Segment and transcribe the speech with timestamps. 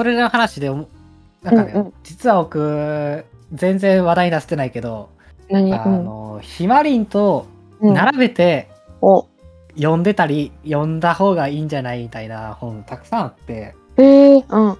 [0.00, 0.86] それの話でなん
[1.42, 1.92] かね、うんうん。
[2.02, 5.10] 実は僕全然話題に出してないけど、
[5.50, 5.74] 何？
[5.74, 7.46] あのひまりんと
[7.80, 8.68] うん、並べて
[9.02, 9.26] お。
[9.76, 14.40] 読んでたり、読んだ方がいいんじゃないみたいな本たくさんあって、えー、う
[14.72, 14.78] ん。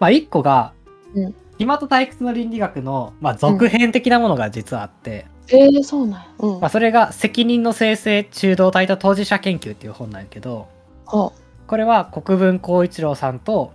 [0.00, 0.72] まあ一個が、
[1.14, 1.34] うん。
[1.58, 6.26] 暇と退屈の倫理学の、まあ、続編的なものが実はあって、えー、そうなんや。
[6.40, 6.60] うん。
[6.60, 10.68] まあ、それが責任の生成中道体と当事者研究っていう本なんやけど、
[11.04, 11.32] ほ
[11.66, 13.72] これは国分光一郎さんと、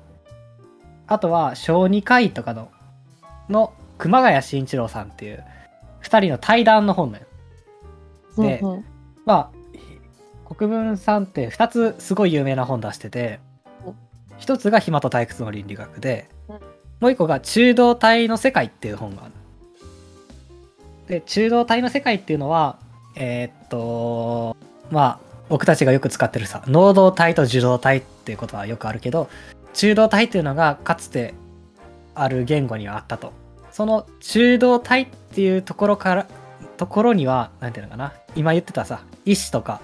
[1.12, 2.72] あとは小児科医とかの、
[3.50, 5.44] の熊谷慎一郎さんっていう
[6.00, 7.28] 二人の対談の本なんよ。
[8.38, 8.42] う。
[8.44, 8.86] でうんうん
[9.26, 9.52] ま
[10.48, 13.42] あ、国分さんって2つすごい有名な本出してて
[13.86, 13.94] うん、
[14.40, 16.60] 1つが暇と退屈の倫理学でうん、も
[17.02, 19.34] う1個が中道体の世界っていう本がある。
[21.08, 22.80] で、中道体の世界っていうのは、
[23.18, 24.56] えーっと、
[24.90, 29.30] まあ、僕たちがよく使ってるさ、能動体と受動体っていうことはよくあるけど、
[29.73, 31.33] 中道体っていうのがかつて
[32.16, 33.33] ある言語にはあったと。
[33.72, 36.28] その中道体っていうところから、
[36.78, 39.81] ところには、なんていうのかな、今言ってたさ、意志とか、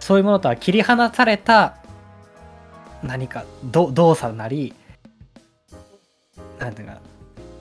[0.00, 1.76] そういうものとは切り離された
[3.02, 4.74] 何か動作なり、
[6.58, 6.98] なんていうか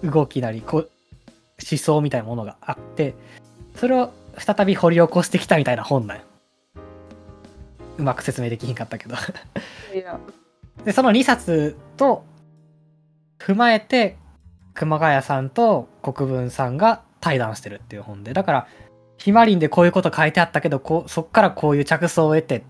[0.03, 3.13] な、動きなり、こ、思想みたいなものがあって、
[3.75, 6.23] それを再び掘り起こしてきたみたいな本なんよ。
[7.97, 9.15] うまく説明できひんかったけど。
[9.93, 10.19] いや
[10.85, 12.23] で、その2冊と
[13.39, 14.17] 踏まえて、
[14.73, 18.67] 熊谷さんと国分さんが対談してるっていう本で、だから、
[19.17, 22.63] ひまりんでこういうこと書いてあったけど、こうそっからこういう着想を得てっ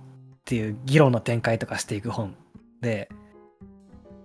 [0.45, 2.35] ていう議論の展開とかしていく本
[2.81, 3.09] で、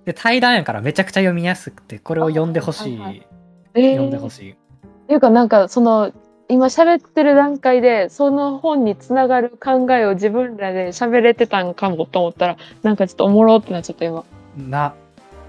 [0.07, 2.99] で、対談やからめちゃくちゃ読みやすくて、これを読んでほしい。
[2.99, 3.27] はい
[3.75, 4.53] 読んでほしい。
[4.53, 4.57] っ
[5.09, 6.13] ていうかなんかその
[6.49, 14.25] 今喋ってる段階でその本につながる考えを自分らで喋れてたんかもと思ったらなんかちょっとおもろってなっちゃった今。
[14.57, 14.95] な、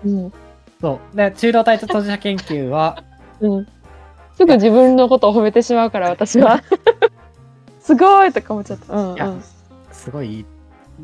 [0.06, 0.34] うん
[0.82, 1.18] そう。
[1.18, 3.04] で、中道体と当事者研究は、
[3.42, 3.68] うん、
[4.36, 6.62] すぐ自分のことを褒めてしまうから私は。
[7.80, 8.94] すごいとか思っちゃった。
[8.94, 9.44] うんういやん、
[9.92, 10.46] すごい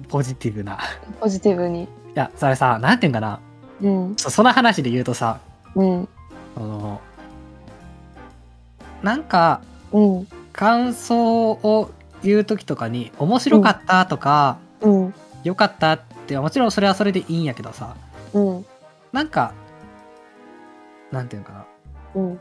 [0.08, 0.73] ポジティブな。
[0.73, 0.78] い
[1.19, 1.88] ポジティブに。
[2.16, 3.40] や、それさ、なんていうんかな。
[3.81, 5.40] うんそその話で言うとさ、
[5.75, 6.09] うん
[6.56, 7.02] その、
[9.02, 10.28] なんか、うん。
[10.53, 11.91] 感想を
[12.24, 15.13] 言う時とかに、面白かったとか、うん。
[15.44, 17.96] 良かったって、もちろんそれはそれでいいんやけどさ、
[18.34, 18.66] うん。
[19.12, 19.53] なんか、
[21.12, 21.66] なんていうのかな。
[22.16, 22.40] うん。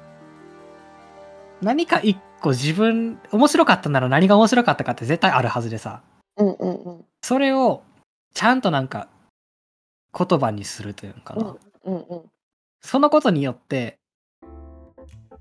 [1.63, 6.03] 何か一個自分、面白かったなら何が面白かったかって絶対あるはずでさ、
[6.37, 7.05] うんうんうん。
[7.23, 7.83] それを
[8.35, 9.09] ちゃんとなんか
[10.17, 11.57] 言葉にするというのかな。
[11.85, 12.23] うんうん。
[12.81, 13.99] そのことによって、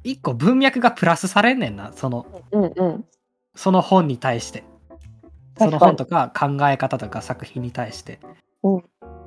[0.03, 1.91] 一個文脈がプラスされんねんな。
[1.93, 3.05] その、うんうん
[3.55, 4.63] その本に対して。
[5.57, 8.19] その本とか考え方とか作品に対して。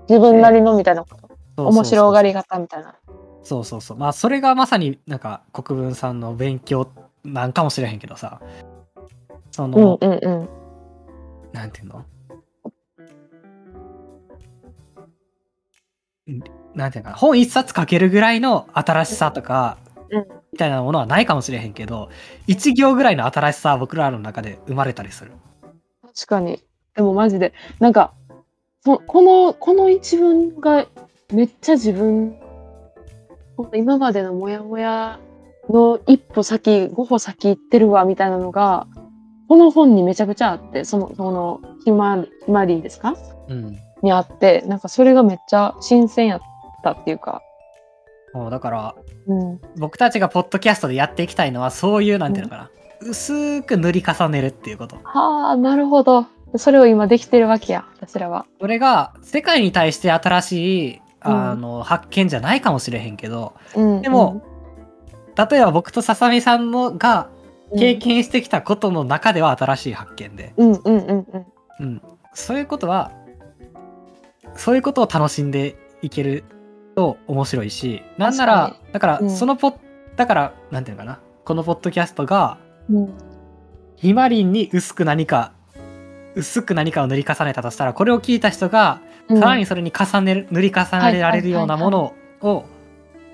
[0.08, 2.94] 自分なりのみたいなことそうそうそう面白がり方みたいな。
[3.42, 3.98] そうそうそう。
[3.98, 6.88] まあ、それがまさになんか国分さんの勉強
[7.24, 8.40] なんかもしれへんけどさ。
[9.50, 10.48] そうんの、うんうん
[11.52, 11.98] なんていうの？
[16.30, 16.42] ん
[16.74, 17.16] なんていうのかな？
[17.16, 19.76] 本一冊書けるぐらいの新しさとか、
[20.10, 22.10] うんみたいなものはないかもしれへんけど、
[22.46, 25.32] 一行ぐらいの新しさは僕らの中で生まれたりする。
[26.14, 26.62] 確かに。
[26.94, 28.12] でもマジで、なんか、
[28.84, 30.86] そこの、この一文が
[31.32, 32.36] めっちゃ自分、
[33.74, 35.18] 今までのモヤモヤ
[35.70, 38.86] の一歩先、五歩先行ってるわ、みたいなのが、
[39.48, 43.16] この本にめちゃくちゃあって、その、その、ひま、ひまりですか？
[43.48, 43.78] うん。
[44.02, 46.40] にあって、なんかそれがめっちゃ新鮮やっ
[46.82, 47.40] たっていうか、
[48.32, 48.94] もうだから、
[49.26, 49.60] うん。
[49.76, 52.70] 僕たちがポッドキャストでやっていきたいのは、そういう、なんていうのかな。
[53.00, 54.96] 薄く塗り重ねるっていうこと。
[55.04, 56.26] はあ、なるほど。
[56.56, 58.46] それを今できてるわけや、私らは。
[58.60, 61.00] それが、世界に対して新しい、うん
[61.50, 64.02] あの、発見じゃないかもしれへんけど、うん。
[64.02, 64.42] でも、
[65.36, 67.30] 例えば僕とささみさんのが
[67.72, 71.46] うん、経験してきたことの中では新しい発見で、うんうんうんうん。
[71.80, 72.02] うん、
[72.34, 73.10] そういうことは
[74.54, 76.44] そういうことを楽しんでいける
[76.94, 79.30] と面白いしなんなら確だからうん。
[79.30, 79.74] そのポッ、
[80.16, 81.20] だからなんていうのかな。
[81.44, 82.58] このポッドキャストが
[82.90, 83.14] うん。
[83.96, 85.52] ひまりんに薄く何か
[86.34, 89.38] 薄く何かを塗り重ねたとしたらこれを聞いた人がうん。
[89.38, 92.64] さらにそれに重ねる塗り重ねられるようなもはいのを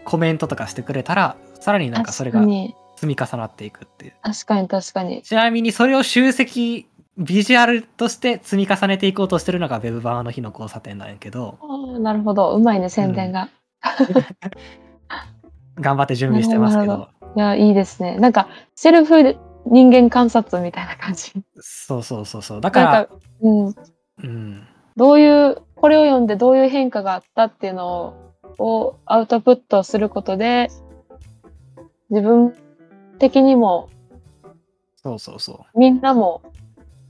[0.04, 2.74] コメントとかしてくれたらさらになんかそれが積
[3.04, 4.14] み重なっていくっていう。
[4.22, 5.22] 確かに確かに。
[5.22, 6.86] ちなみにそれを集積
[7.18, 12.54] ビジュアルとして積み重ねていこうとしてるのが Web 版の日の交差点なんやけどああ、なるほど。
[12.54, 13.48] うまいね、宣伝が。
[15.76, 18.18] 頑張って準備してますけどいや、いいですね。
[18.18, 19.36] なんか、セルフ
[19.66, 21.32] 人間観察みたいな感じ。
[21.60, 23.08] そうそうそうそうだから
[23.40, 23.74] うん。
[24.22, 24.66] うん
[24.96, 28.28] どういう、これを読んでどういう変化があったっていうのを
[28.58, 30.68] をアウトプットすることで、
[32.10, 32.54] 自分
[33.18, 33.88] 的にも、
[34.96, 36.42] そうそうそみんなも、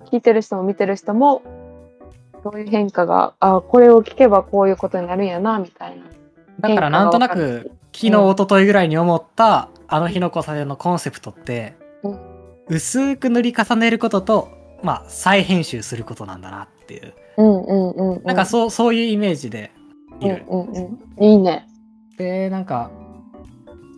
[0.07, 1.43] 聞いてる人も見てる人も、
[2.45, 6.05] どういう変化が、あ、これを聞けばこういうことになるんやな、みたいな。
[6.05, 6.09] う。
[6.61, 14.49] だからなんとなく、昨日、一昨日ぐらいに思った、あの日の交差点のコンセプトって、うん薄く塗り重ねることと、
[14.83, 17.15] まあ、再編集することなんだなっていう。
[17.39, 18.23] うんうんうん、うん。
[18.25, 19.71] なんかそう、そういうイメージで
[20.21, 20.45] いる。
[20.49, 20.81] うんうんう
[21.21, 21.25] ん。
[21.25, 21.67] いいね。
[22.19, 22.91] で、なんか、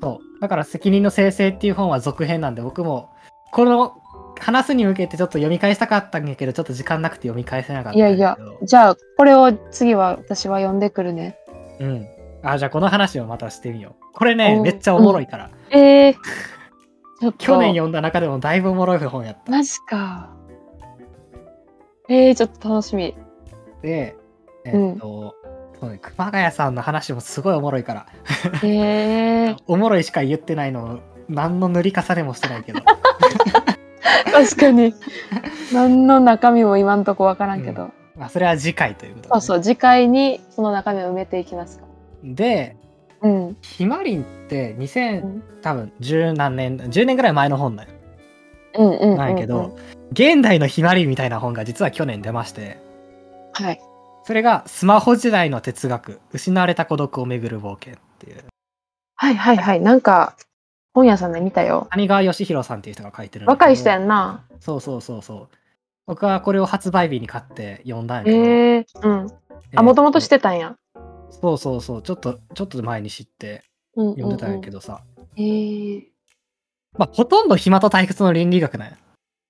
[0.00, 0.40] そう。
[0.40, 3.10] だから、責任の生成っていう本は続編なんで、僕も、
[3.50, 3.99] この、
[4.40, 7.98] 話すに向けてちょっと読み返したかったんやけど、ちょっと時間なくて読み返せなかった。
[7.98, 11.36] いやいやじゃあ、これを次は私は読んでくるね。
[11.78, 12.06] うん。
[12.42, 14.04] あ、じゃあこの話をまたしてみよう。
[14.14, 15.50] これね、うんめっちゃおもろいから。
[15.70, 16.14] ええ
[17.20, 17.38] ちょっと。
[17.38, 19.52] 去年読んだ中でもだいぶおもろい本やった。
[19.52, 20.30] マジか。
[22.08, 23.14] ええちょっと楽しみ。
[23.82, 24.16] で、
[24.64, 25.34] えっと、
[25.80, 28.06] そうね、熊谷さんの話もすごいおもろいから。
[28.62, 32.80] ええ おもろいしか言ってないの、何の塗り重ねもしてないけど。
[34.32, 34.94] 確かに。
[35.72, 37.90] 何の中身も今んとこわからんけど。
[38.16, 41.84] まあ、それは次回ということで、そうそう、次回にその中身を埋めていきますか。
[42.22, 42.76] で、
[43.22, 43.56] うん。
[43.62, 47.92] ひまりんってう2000、ん多分十何年、10年ぐらい前の本なんよ
[48.78, 49.18] うんうんうん、うん。
[49.18, 49.76] なんやけど、
[50.12, 52.78] 現代のひまりんみたいな本が実は去年出まして、
[53.52, 53.80] はい。
[54.24, 58.44] それがスマホ時代の哲学、失われた孤独をめぐる冒険っていう、
[59.16, 59.80] はいはいはい。
[59.80, 60.36] なんか、
[60.92, 61.86] 本屋さんで見たよ。
[61.90, 64.44] 谷川義弘さんっていう人が書いてるんだけど若い人やんな。
[64.60, 65.56] そうそうそうそう。
[66.06, 68.36] 僕はこれを発売日に買って読んだんやけど。
[68.36, 69.26] ええうん。
[69.76, 70.76] あ、もともとしてたんや。
[71.30, 72.02] そうそうそう。
[72.02, 73.62] ちょっと、ちょっと前に知って
[73.94, 75.02] 読んでたんやけどさ。
[75.36, 76.02] ええ
[76.98, 78.96] まあ、ほとんど暇と退屈の倫理学なんや。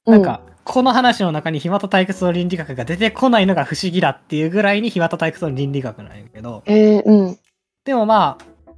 [0.04, 7.38] なんか、この話の中に暇と退屈の倫理学が出てこないのが不思議だっていうぐらいに暇と退屈の倫理学なんやけど、ええうん。
[7.84, 8.72] でもまあ、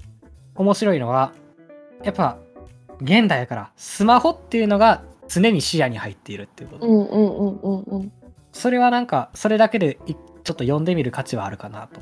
[0.54, 1.32] 面白いのは、
[2.04, 2.38] やっぱ、
[3.02, 6.86] 現代やから、スマホっていうのが常に視野に入っているっていうこと。
[6.86, 8.12] うんうんうんうんうん
[8.52, 12.00] それはなんか、それだけでいちょっと読んでみる価値はあるかなと。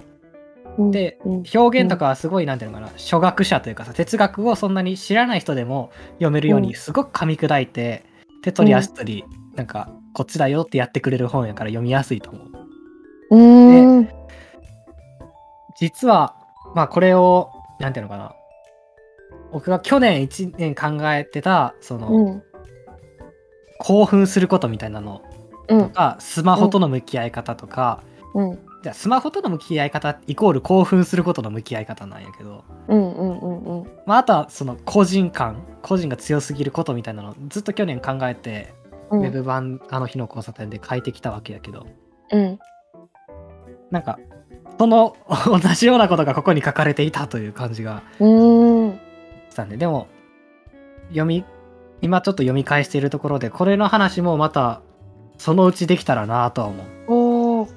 [0.78, 0.90] うん。
[0.90, 8.04] でうん、表現とかはすごい、なんていうのかな、初学者というかさ、哲学をそんなに知らない人でも読めるように、うんすごく噛み砕いて、
[8.42, 9.24] 手取り足取り、
[9.54, 12.50] なんか、こっちだよってやってくれる本やから読みやすいと思う。
[13.30, 14.08] うーん。
[15.78, 16.34] 実は、
[16.74, 18.34] まあこれを、なんていうのかな、
[19.52, 22.42] 僕が去年1年考えてた、その、うん。
[23.78, 25.22] 興奮することみたいなの
[25.68, 25.88] うん。
[25.88, 28.02] とか、スマホとの向き合い方とか、
[28.34, 28.58] うん。
[28.82, 33.90] じゃあスマホとの向き合い方イコール興奮することの向き合い方なんやけど、うんうんうんうん。
[34.06, 38.74] まあ、あとはその個人感個人が強すぎることみたいなのをずっと去年考えて、
[39.10, 41.84] うんウェブ版あの日の交差点で書いてきたわけやけど
[42.30, 42.58] うん。
[43.90, 44.20] なんか
[44.78, 45.16] その
[45.46, 49.00] 同じようなことがここに書かれていたという感じがうーん。
[49.50, 50.08] したんででも
[51.08, 51.44] 読み
[52.00, 54.80] 今ちょっと読み返しているところでこれの話もまた
[55.38, 56.86] そのうちできたらなとは思う。
[57.08, 57.70] おー。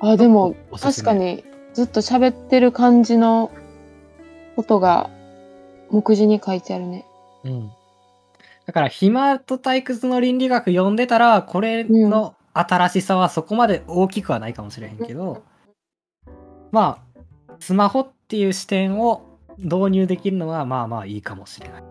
[0.00, 1.44] あ、でも、確かに、
[1.74, 3.52] ずっと喋ってる感じの
[4.56, 5.10] ことが、
[5.90, 7.06] 目次に書いてあるね。
[7.44, 7.70] うん。
[8.66, 15.42] だから暇と退屈の倫理学読んでたらこれの新しさはそこまで大きくはないかもしれへんけど、
[16.72, 17.20] まあ
[17.60, 21.82] スマホっていう視点を導入できるのはまあまあいいかもしれない。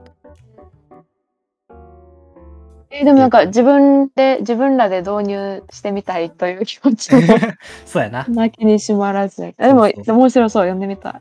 [2.92, 7.22] えーでもなんか自分で、自分らで導入してみたいという気持ちも、
[7.88, 8.26] そうやな。
[8.28, 11.14] なきにしもあらずでも、面白そう、読んでみたい。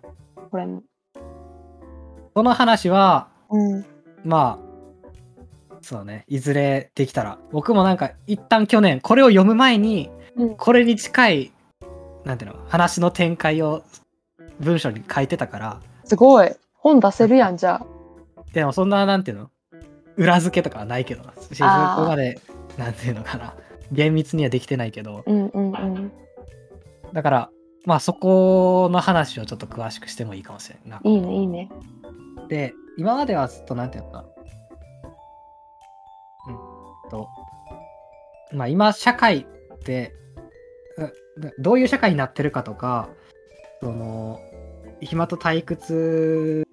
[0.51, 0.83] これも。
[2.35, 3.85] この話はうん。
[4.25, 4.73] まあ
[5.81, 10.57] そうねいずれできたら僕もなんか一旦去年これを読む前にうん。
[10.57, 11.53] これに近い
[12.25, 13.83] なんていうの話の展開を
[14.61, 15.81] 文章に書いてたから
[16.13, 16.53] すごい。
[16.75, 17.87] 本出せるやん、じゃあ。
[18.53, 19.51] でもそんななんていうの？
[20.19, 22.39] 裏付けとかはないけどしそこまで
[22.77, 23.55] なんていうのかな
[23.93, 26.13] 厳密にはできてないけどうんうんうん。
[27.15, 27.51] だから
[27.87, 31.71] まあそこの話をちょっと詳しくしてもいいかもしれんないいいね、いいね。
[32.51, 34.25] で今まではずっとなんていうのかな
[36.49, 37.29] うんと
[38.53, 40.13] まあ今社会って
[40.99, 43.09] うどういう社会になってるかとか
[43.81, 44.39] その
[45.03, 46.67] 暇と退屈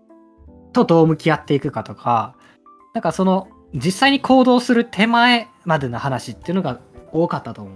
[0.73, 2.35] とどう向き合っていくかとか
[2.93, 6.79] なんかその実際に行動する手前までの話っていうのが
[7.11, 7.73] 多かったと思う。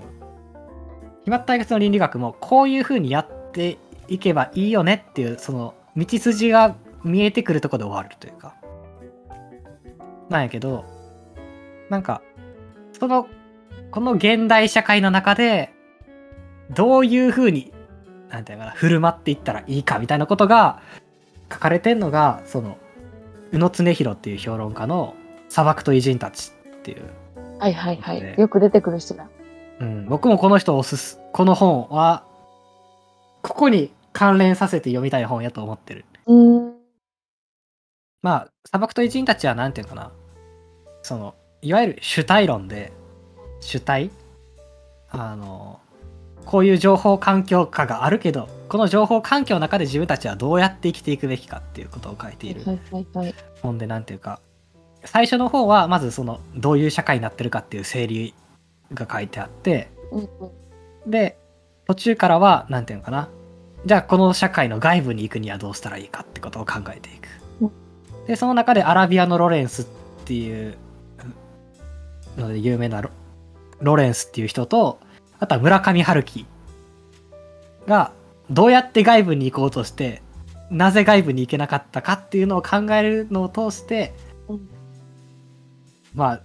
[1.23, 8.55] 暇と退屈の倫理学もこういう風にやっていけばいいよねっていうその道筋が見えてくるとこで終わるというか
[10.29, 10.85] なんやけど
[11.89, 12.21] なんか
[12.99, 13.27] その
[13.91, 15.71] この現代社会の中で
[16.71, 17.72] どういう風に
[18.33, 20.81] なんていうのかな振る舞っていったらいいかみたいなことが
[21.51, 22.79] 書かれてんのがその
[23.51, 25.13] 宇野恒弘っていう評論家の
[25.49, 27.03] 「砂漠と偉人たち」っていう、
[27.59, 28.21] はいはいはい。
[28.21, 29.27] ねよく出てくる人だ。
[29.79, 32.23] うん、僕もこの人をおすすこの本は
[33.43, 36.73] ここに関連させて読みたい本やと思ってるうーん。
[38.23, 40.11] まあ砂漠と偉人たちはなんていうのかな
[41.03, 42.91] そのいわゆる主体論で
[43.61, 44.09] 主体？
[45.11, 45.79] あの
[46.45, 52.63] こういう情報環境下があるけどこの情報環境の中で自分たちはどうやって生きていくべきかっていうことを書いている。
[53.61, 54.39] 本でなんていうか
[55.05, 58.33] 最初の方はまずそのどういう社会になってるかっていう整理
[58.93, 59.89] が書いてあって。
[61.07, 61.37] で
[61.85, 63.29] 途中からはなんていうのかな
[63.85, 67.27] じゃあこの社会の外部に行くにはどうしたらいいかってことを考えていく
[67.61, 67.71] うん
[68.25, 69.85] でその中でアラビアのロレンスっ
[70.25, 70.77] ていう
[72.37, 73.09] ので有名なロ
[73.81, 74.99] ロレンスっていう人と
[75.43, 76.45] あとは村上春樹
[77.85, 78.13] が
[78.49, 80.21] どうやって外部に行こうとして
[80.69, 84.13] なぜ外部に行けなかったかっていうのを考えるのを通して
[86.15, 86.41] まあ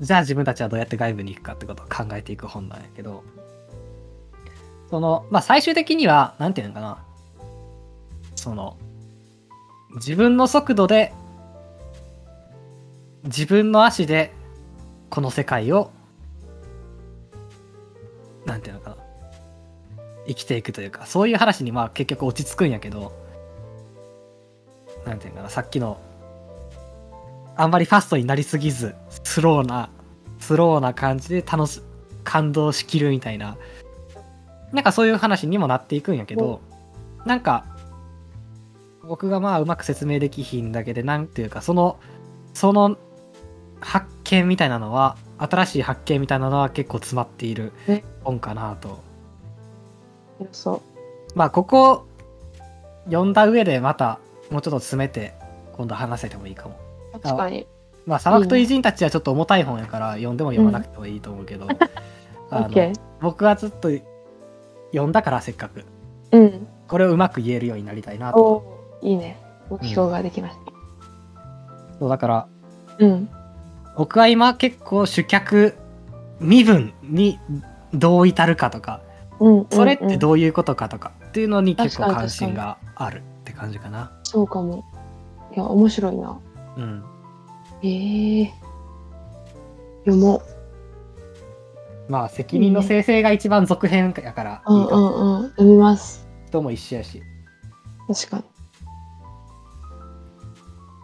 [0.00, 3.22] じゃあ自分たちはどうやって外部に行くかってことを考えていく本なんやけど
[4.90, 6.98] そのまあ最終的にはなんていうのかな
[8.34, 8.76] その
[9.94, 11.12] 自分の速度で
[13.22, 14.32] 自分の足で
[15.10, 15.92] この世界を
[20.26, 23.12] 生きていくというかそういう話にまあ結局落ち着くんやけど
[25.06, 26.00] なんていうのかなさっきの
[27.56, 29.90] あんまりファストになりすぎずスローな
[30.38, 31.82] スローな感じで楽し
[32.24, 33.56] 感動しきるみたいな
[34.72, 36.60] なんかそういう話にもなっていくんやけど
[37.26, 37.66] なんか
[39.02, 41.98] 僕がまあうまく説明できひんだけでなんていうかその
[42.54, 42.96] その
[43.80, 48.04] 発見みたいなのは新しい発見みたいなのは結構詰まっているえ。
[48.22, 49.02] 本かなと
[50.52, 50.80] そう。
[51.34, 52.06] まあここ
[53.06, 54.18] 読んだ上でまた
[54.50, 55.34] もうちょっと詰めて
[55.72, 56.78] 今度話せてもいいかも
[57.22, 57.66] 確かに。
[58.06, 61.68] まあ砂漠と偉人たちはちょっと重たい本やから読んでも読まなくてもいいと思うけど、
[62.50, 62.92] あの。
[63.20, 63.88] 僕はずっと
[64.90, 65.84] 読んだからせっかく
[66.32, 66.66] うん。
[66.88, 69.38] これをうまく言えるようになりたいなといいね。
[69.70, 70.72] 目標ができました。
[71.98, 72.46] そうだから
[72.98, 73.28] うん。
[73.96, 75.74] 僕は今結構主客
[76.40, 77.38] 身分に
[77.94, 79.11] どう至るかとかうん。
[79.70, 84.84] それってうんうんどういうことかとかっていうのに結構関心があるって感じかなそうかも。
[85.54, 86.38] いや、面白いな。
[86.76, 87.04] うん
[87.82, 88.54] ええ
[90.04, 90.42] 読も
[92.08, 94.74] まあ責任の生成が一番続編やからう。
[94.74, 95.50] うんいいかもうんうん。
[95.50, 96.28] 読みます。
[96.46, 97.22] 人も一緒やし
[98.08, 98.44] 確か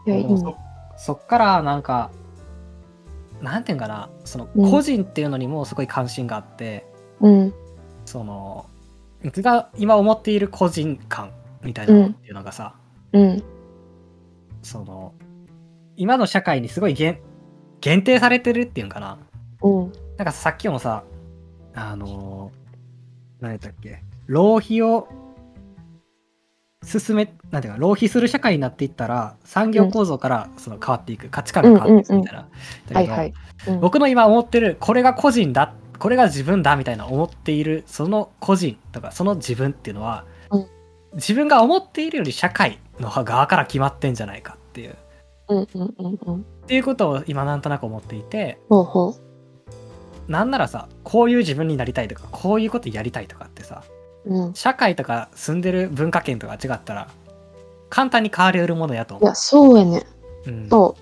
[0.07, 0.13] に。
[0.15, 0.57] いや、いいね。
[0.97, 2.11] そっからなんか
[3.41, 6.87] なんていうんかなそのうん個人っていうのにもすごい関心があって、
[7.21, 7.55] うん。
[8.09, 8.67] その
[9.23, 11.31] 僕が今思っている個人感
[11.63, 12.75] みたいなのっていうのがさ、
[13.13, 13.43] うん。
[14.63, 15.13] その
[15.97, 17.21] 今の社会にすごい限
[17.81, 19.19] 限定されてるっていうんかな。
[19.63, 19.93] うん。
[20.17, 21.05] なんかさっきもさ
[21.75, 22.51] あの
[23.41, 25.09] 何やったっけ浪費を
[26.83, 32.49] 進めなんていうか浪費する社会になっていったら産業構造からその変わっていく、価値観が変わっていくみたいな、
[33.81, 40.67] 僕の今思ってるこれが個人だこれが自分だみたいな思っているその個人とかその自分っていうのは、うん
[41.15, 44.97] 自分が思っているより社会の側から決まってんじゃないかっていう
[45.49, 46.41] うんうんうんうん。
[46.41, 49.17] っていうことを今なんとなく思っていてほうほ
[50.29, 53.83] なんならさこういう自分になりたいとかこういうことやりたいとかってさ
[54.27, 54.35] う。
[54.35, 54.55] うん。
[54.55, 57.09] 社会とか住んでる文化圏とか違ったら
[57.89, 60.05] 簡単に変わりうるものやと思いや、そうやね。
[60.47, 60.95] う、うんそ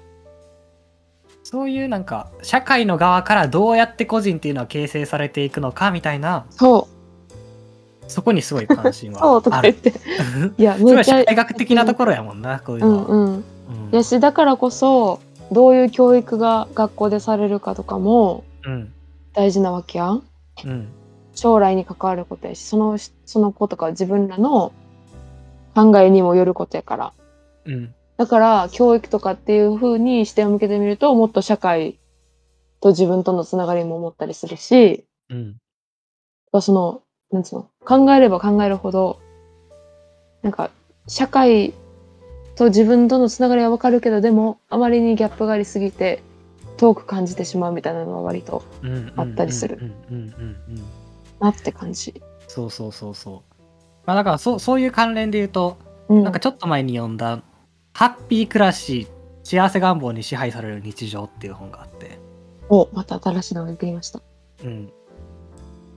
[1.57, 6.53] そういうなんか社会の側からどうやって個人っていうのは形成されていくのかみたいなう。
[6.53, 6.89] そ
[8.07, 8.11] う。
[8.11, 10.53] そこにすごい関心そうとはあるか言って。
[10.59, 11.05] いや、 めっちゃ。
[11.05, 13.03] 社会学的なところやもんな、こういううのは。
[13.05, 13.25] んうん。
[13.25, 13.45] うん
[13.91, 15.21] やし、だからこそ、
[15.51, 18.93] どういう教育が学校でされるかとかもうん
[19.33, 20.23] 大事なわけやん。
[20.63, 20.89] うん
[21.35, 24.73] 将来に関わることやし、その、その子とか自分らの
[25.75, 27.13] 考えにもよることやから。
[27.65, 31.99] うんだから、教育とかっていう風に視点を向けてみると、もっと社会
[32.81, 35.57] と自分とのつながりも思ったりするし、うん
[36.59, 39.21] その、なんつうの、考えれば考えるほど、
[40.43, 40.71] なんか、
[41.07, 41.75] 社会
[42.55, 46.23] と自分とのつながりはわかるけど、でも、あまりにギャップがありすぎて、
[46.77, 50.85] 遠く感じてしまうみたいなのは割と、うんあったりするうんうんうんうんうん
[51.41, 52.23] なって感じ。
[52.49, 53.63] そうそうそうそう。
[54.07, 55.77] まあだからそうそういう関連で言うと、
[56.09, 56.25] うん。
[56.25, 57.43] なんかちょっと前に読んだ
[57.97, 59.09] 「ハッピー暮らし
[59.43, 62.19] 幸せ願望に支配される日常」っていう本があって、
[62.69, 64.21] お、また新しいのが出てきました。
[64.65, 64.93] うん、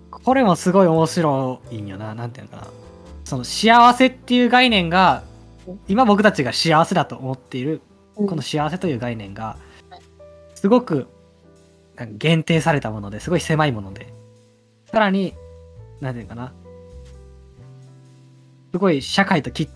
[0.09, 2.15] これもすごい面白いんよな。
[2.15, 2.67] なんていうのかな。
[3.25, 5.23] その幸せっていう概念が
[5.89, 7.81] 今僕たちが幸せだと思っている
[8.15, 8.27] うん。
[8.27, 9.57] この幸せという概念が
[10.55, 11.09] すごく
[12.17, 14.13] 限定されたものですごい狭いもので
[14.85, 15.35] さらに
[15.99, 16.53] なんていうかな。
[18.71, 19.67] すごい社会とき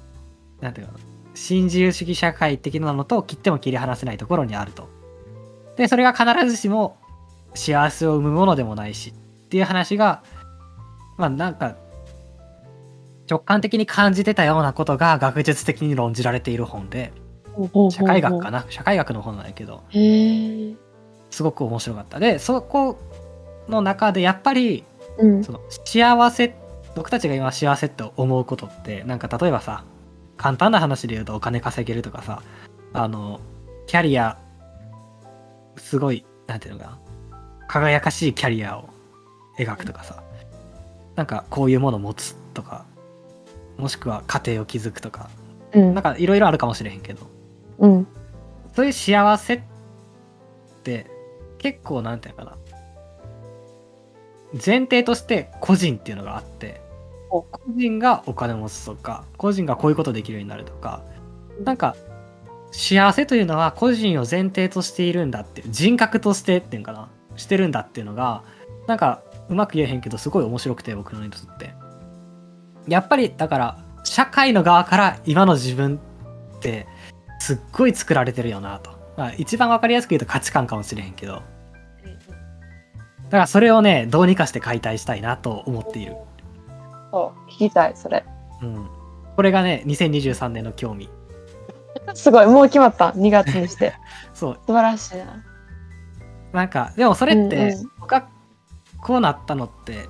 [0.61, 1.12] なんていうかな
[1.43, 4.87] 新自由主義社会的なのと切っても切り離せないところにあると
[5.75, 6.95] でそれが必ずしも
[7.53, 9.13] 幸せを生むものでもないしっ
[9.49, 10.23] ていう話が
[11.17, 11.75] まあなんか
[13.29, 17.11] 直感的に感じてたようなことが学術的に論じられている本で
[17.91, 18.65] 社会学かな？
[18.69, 19.83] 社会学の本なんだけど。
[21.29, 22.97] すごく面白かったでそこ
[23.67, 24.85] の中でやっぱり
[25.17, 25.43] うん。
[25.43, 26.55] その幸せ
[26.95, 29.83] 僕たちが今幸せって思うことってなんか例えばさ
[30.37, 32.41] 簡単な話で言うとお金稼げるとかさ
[32.93, 33.39] あの
[33.87, 34.37] キャリア
[35.77, 36.99] すごいなんていうのかな。
[37.67, 38.89] 輝かしいキャリアを
[39.57, 40.23] 描くとかさ。
[41.15, 42.85] なんかこういうものを持つとか
[43.77, 45.29] もしくは家庭を築くとか。
[45.73, 45.93] うん。
[45.93, 47.27] なんかいろいろあるかもしれへんけど。
[47.79, 48.07] うん。
[48.75, 49.61] そういう幸せっ
[50.83, 51.07] て
[51.57, 52.57] 結構なんていうのかな。
[54.53, 56.81] 前提として個人っていうのがあって。
[56.81, 56.82] お
[57.41, 61.01] 個人がお金を持つとか個人がこういうことできるようになるとか
[61.63, 61.95] なんか
[62.71, 68.43] 幸せというのは個人を前提としているんだって人格としてっていうのかなしてるんだっていうのが
[68.87, 71.73] なんかうまく言えへんけどすごい面白くて僕のにとって。
[72.87, 75.99] やっぱりだから社会の側から今の自分
[76.57, 76.85] って
[77.39, 81.41] すっごい作られてるよなと、まあ、一番わかりやすく言うと価値観かもしれへんけど。
[83.25, 86.15] だからそれをねどうにかして解体したいなと思っている、
[87.13, 88.25] そう、聞きたい、それ。
[88.63, 88.87] うん、
[89.35, 91.09] これがね2023年の興味
[92.15, 93.09] すごい、もう決まった。
[93.11, 93.93] 2月にして。
[94.33, 95.43] そう素晴らしいな。
[96.53, 97.89] なんかでもそれって、うんうん
[99.05, 100.07] こうなったのって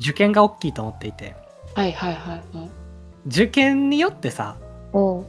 [0.00, 1.36] 受験が大きいと思っていて
[1.74, 2.70] はいはいはいはい。
[3.26, 4.56] 受験によってさ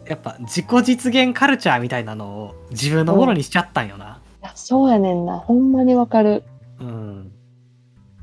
[0.05, 5.37] やっぱ自己実現カルチャーみたいなのを自分のものにしちゃったんよなや、そうやねんな。
[5.39, 6.43] ほんまにわかる。
[6.79, 7.36] うんで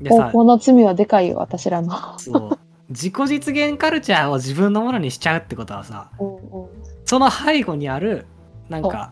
[0.03, 2.19] 高さ校の罪はでかいよ、私らの。
[2.19, 2.59] そう。
[2.89, 6.69] 自己実現カルチャーを自分のものにしちゃうってことはさうんうん。
[7.05, 8.27] その背後にある
[8.69, 9.11] なんか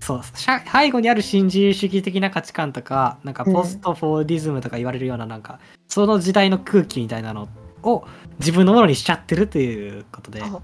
[0.00, 3.52] そう背後にある新自由主義的な価値観とかなんかうん。
[3.52, 7.48] ポストフォーディズムとか言われるようななんか、その時代の空気みたいなの
[7.82, 8.04] を
[8.38, 10.42] 自分のものにしちゃってるっていうことで。
[10.42, 10.60] あ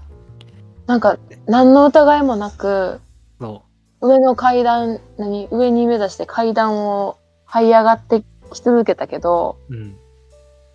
[0.87, 3.01] なんか、何の疑いもなく、
[3.39, 3.63] そ
[4.01, 9.97] 上の階段、何上に目指して階段を這い上がってき続けたけど、ううん。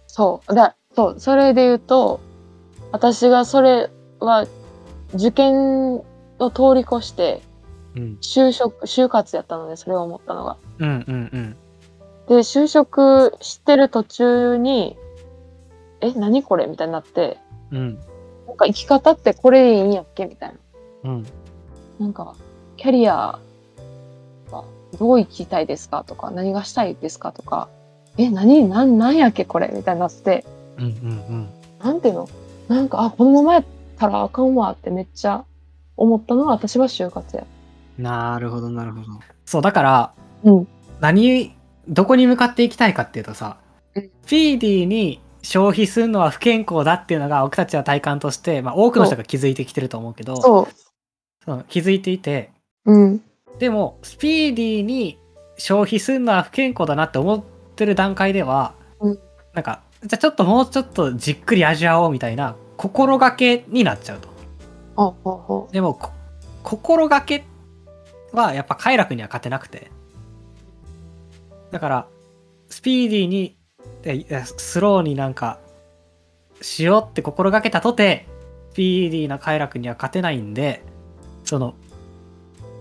[0.06, 0.54] そう。
[0.54, 2.20] だそう、それで言うと、
[2.92, 4.46] 私がそれは
[5.14, 7.42] 受験を通り越して、
[7.96, 8.18] うん。
[8.20, 10.56] 就職、就活やったので、それを思ったのが。
[10.78, 11.56] うんうんうん。
[12.28, 14.96] で、就職してる途中に、
[16.00, 16.66] え、何これ？
[16.66, 17.38] みたいになって、
[17.70, 17.98] うん。
[18.46, 20.26] なんか生き方ってこれでいいんやっけ？
[20.26, 20.54] みたい
[21.04, 21.10] な。
[21.10, 21.26] うん。
[21.98, 22.34] なんか、
[22.76, 23.38] キャリアは
[24.98, 26.04] どう生きたいですか？
[26.04, 27.32] とか、何がしたいですか？
[27.32, 27.68] とか、
[28.18, 29.70] え、何、なん、なんやっけこれ？
[29.72, 30.44] みたいになって、
[30.78, 31.48] うんうん
[31.82, 32.28] なんていうの？
[32.68, 33.64] なんか、あ、このままやっ
[33.98, 35.44] たらあかんわってめっちゃ
[35.96, 37.44] 思ったのは私は就活や。
[37.98, 39.06] なるほどなるほど
[39.44, 40.12] そうだから
[40.44, 40.68] うん。
[41.00, 41.54] 何
[41.86, 43.58] どこに向かっていきたいかっていうとさ、
[43.94, 50.68] うんーディーに消費するのは不健康だっていうのが僕たちは体感として、まあ、多くの人が気づいてきてると思うけどそ
[51.44, 52.50] そう気づいていて
[52.86, 52.92] う。
[52.92, 53.20] うん。
[53.58, 55.18] でもスピーディーに
[55.58, 57.42] 消費するのは不健康だなって思っ
[57.76, 59.18] てる段階では、うん。
[59.52, 64.28] なんかじゃあちょっともうちょっとじっくり味わおうみたいな心がけになっちゃうと。
[64.96, 66.10] ほうほうほでもこ
[66.62, 67.44] 心がけ
[68.32, 69.90] はやっぱ快楽には勝てなくて。
[71.70, 72.06] だから
[72.68, 73.56] スピーディーに
[74.56, 75.58] スローになんか
[76.62, 78.26] しようって心がけたとて
[78.72, 80.82] スピーディーな快楽には勝てないんで
[81.44, 81.74] その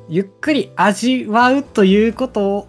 [0.10, 2.68] ゆっくり味わうということ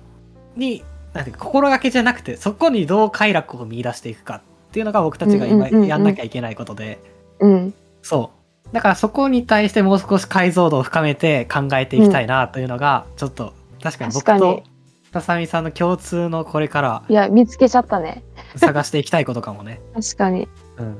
[0.56, 7.00] になん心がけじゃなくてそこにどう快楽を見出していくかっていうのが僕たちが今うんうんうんうんやんなきゃいけないことで、
[7.40, 7.48] う。
[7.48, 7.74] うん。
[8.02, 8.30] そ
[8.70, 8.74] う。
[8.74, 14.62] だからそこに対してもう少し解像度を深めて考えていきたいなというのが、ちょっと確かに僕とに
[15.12, 18.22] ささみさんの共通のこれからいや、見つけちゃったね。
[18.54, 19.80] 探していきたいことかもね。
[19.94, 20.48] 確かに。
[20.76, 20.96] うん。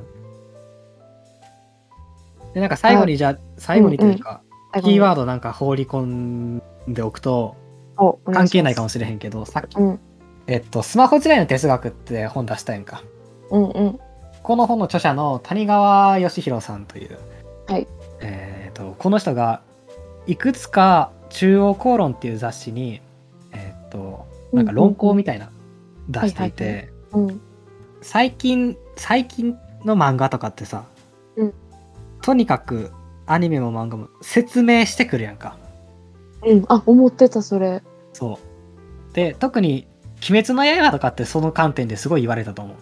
[2.55, 4.43] で、なんか最後にじゃあ、最後にというか、
[4.75, 7.57] キーワードなんか放り込んでおくと、
[7.97, 10.01] ド関係ないかもししれへんけど、さっき、うん。
[10.47, 13.03] えっと、スマホ時代の哲学って本出したやんか。
[13.51, 14.01] うんうん。
[14.43, 17.19] この本の著者の谷川義弘さんという、
[17.69, 17.87] はい。
[18.21, 19.63] えっとこの人が
[20.27, 23.01] いくつか中央公論っていう雑誌に、
[23.53, 25.51] えっとなんか論考みたいな
[26.09, 27.41] 出していてうん。
[28.03, 30.85] 最近最近の漫画とかってさ、
[31.37, 31.55] うん。
[32.23, 32.93] とにかく
[33.33, 35.57] アニメも漫画も説明してくるやんか
[36.45, 36.65] うん。
[36.69, 37.83] あ、思ってた、それ。
[38.13, 38.39] そ
[39.11, 39.87] うで特に
[40.29, 42.75] 「鬼滅の刃」とかってその観点ですごい言われたと思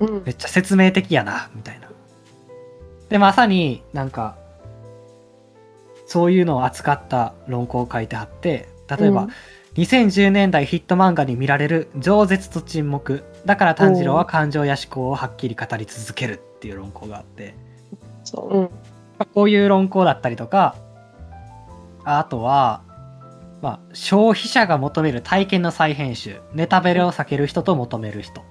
[0.00, 0.22] ううん。
[0.24, 1.88] めっちゃ説明的やなみたいな
[3.08, 4.36] でまさになんか
[6.06, 9.30] そういうのを扱った論考を書いてあって例えば、うん
[9.74, 17.54] 2010年代ヒット漫画に見られる饒舌と沈黙だから炭治郎は感情や思考をはっきり語り続けるっていう論考があって
[18.22, 18.58] そう。
[18.58, 18.70] うん。
[19.22, 20.76] まあこういう論考だったりとか
[22.04, 22.82] あとは、
[23.60, 28.42] まあ、消費者が求める体験の再編集ネタバレを避ける人と求める人。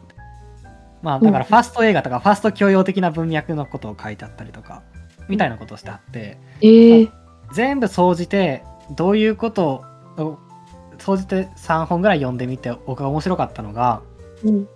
[1.02, 1.50] まあだからうん。
[1.50, 4.84] ファスト映画とかファスト教養的な文脈のことを書いてあったりとか
[5.28, 7.10] みたいなことをしてあってええ
[7.54, 8.64] 全部総じて
[8.96, 9.84] どういうこと
[10.18, 10.38] を
[11.00, 14.02] 総じて3本ぐらい読んでみて僕が面白かったのが
[14.46, 14.68] うん。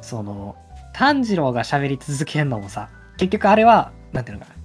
[0.00, 0.56] その
[0.94, 2.88] 炭治郎が喋り続けるのもさ
[3.18, 4.57] 結局あれはなんていうのかな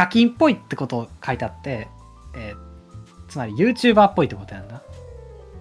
[0.00, 1.88] ヒカキンっぽいってことを書いてあって、
[2.34, 2.70] えー
[3.28, 4.82] つまり YouTuber っぽいってことやんな。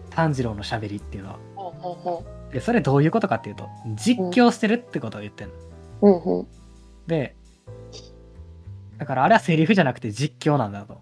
[0.10, 1.40] 炭治郎の喋りっていうのは。
[1.56, 5.50] ほうほうほでそれどういうことかっていうと実況してるってことを言ってん
[6.02, 6.48] の。
[7.06, 7.36] で
[8.98, 11.00] だからあれはセリフじゃなくて実況なんだと。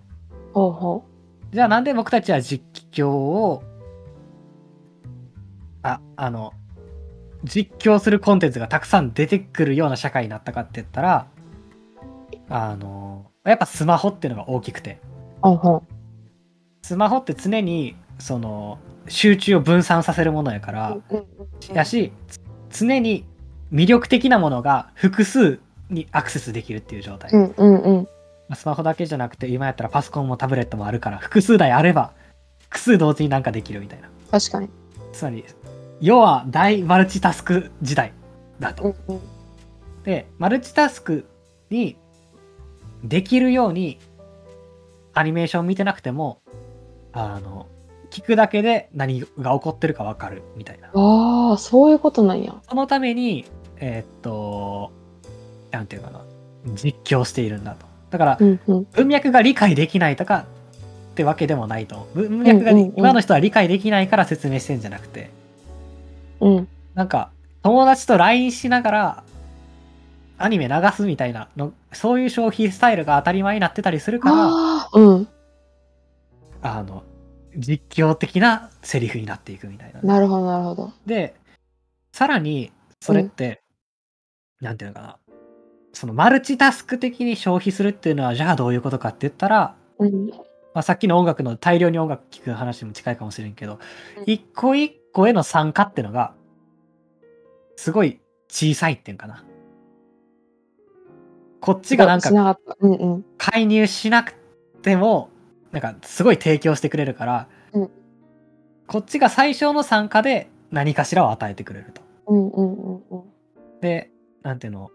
[0.53, 1.05] ほうほ
[1.53, 3.63] じゃあなんで僕たちは実況を
[5.83, 6.51] ああの
[7.45, 11.27] 実況するコンテンツがたくさん出てくるような社会になったかって言ったら
[12.49, 14.99] あのやっぱスマホっていうのが大きくて
[16.81, 20.97] スマホって常にその集中を分散させるものやから、
[21.73, 22.39] やしつ
[22.81, 23.25] 常に
[23.71, 27.31] 魅力的なものが複数にアクセスできるっていう状態、
[28.55, 32.13] スマホだけじゃなくて今やったらパソコンもタブレットもあるから複数台あれば
[32.63, 34.69] 複数同時になんかできるみたいな確かに。
[35.13, 35.45] つまり
[36.01, 38.13] 要は大マルチタスク時代
[38.59, 38.83] だと。
[38.83, 39.21] うんうん。
[40.03, 41.25] でマルチタスク
[41.69, 41.97] に
[43.03, 43.99] できるように
[45.13, 46.41] アニメーション見てなくても
[47.13, 47.67] あの
[48.11, 50.89] 聞くだけで何が起こってるか分かるみたいな。
[50.93, 52.55] ああ、そういうことなんや。
[52.69, 53.45] そのために
[53.77, 54.91] えーっと
[55.71, 56.21] なんていうかな
[56.73, 57.85] 実況しているんだと。
[58.09, 58.87] だからうんうん。
[58.93, 60.45] 文脈が理解できないとか
[61.11, 62.07] ってわけでもないと。
[62.13, 65.29] 文脈が今の人は理解できないから説明してんじゃなくて
[66.39, 66.67] うん。
[66.93, 67.31] なんか
[67.63, 69.23] 友達と LINE しながら
[70.37, 74.47] アニメ流すみたいなのそういう消費スタイルが当たり前になってたりするからあ
[74.77, 75.27] ああ、うん。
[76.85, 77.03] の
[77.55, 80.01] 実況的なセリフになっていくみたいな。
[80.01, 80.93] なるほど、なるほど。
[81.05, 81.35] で
[82.11, 83.61] さらにそれって、
[84.61, 85.17] なんていうのかな
[85.93, 90.29] そのマルチタスク的に消費するっていうのはじゃあどういうことかって言ったら、うん。
[90.29, 93.79] まあ、さっきの音楽の大量に音楽聴く話にも近いかもしれんけど
[94.17, 96.35] うん一個一個への参加っていうのが
[97.75, 99.43] すごい小さいっていうんかな。
[101.59, 102.59] こっちがなんか。
[102.79, 103.25] うんうん。
[103.37, 104.35] 介入しなく
[104.81, 105.29] ても
[105.71, 107.89] なんかすごい提供してくれるから、うん
[108.87, 112.01] こっちが最小の参加で何かしらを与えてくれると。
[112.27, 113.23] うんうんうんうん。
[113.81, 114.09] で
[114.43, 114.89] なんていうの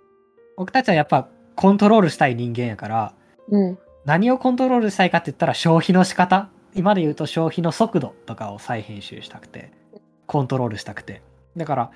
[0.57, 3.15] 僕たちはやっぱコントロールしたい人間やから
[3.49, 3.79] うん。
[4.05, 9.71] 何をコントロールしたいかって言ったら消費の仕方今で言うと消費の速度とかを再編集したくて
[10.27, 11.23] コントロールしたくて
[11.57, 11.91] だから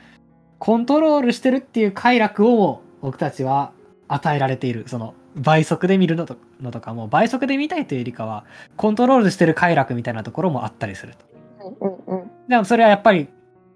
[0.59, 3.72] コントロールしてるっていう快楽を僕たちは
[4.09, 8.45] 与えられているその倍速で見るのとのとかも倍速で見たいというよりかは
[8.77, 11.27] コントロールしてる快楽みたいなところもあったりすると。
[11.81, 12.31] うんうんうん。
[12.49, 13.29] でもそれはやっぱり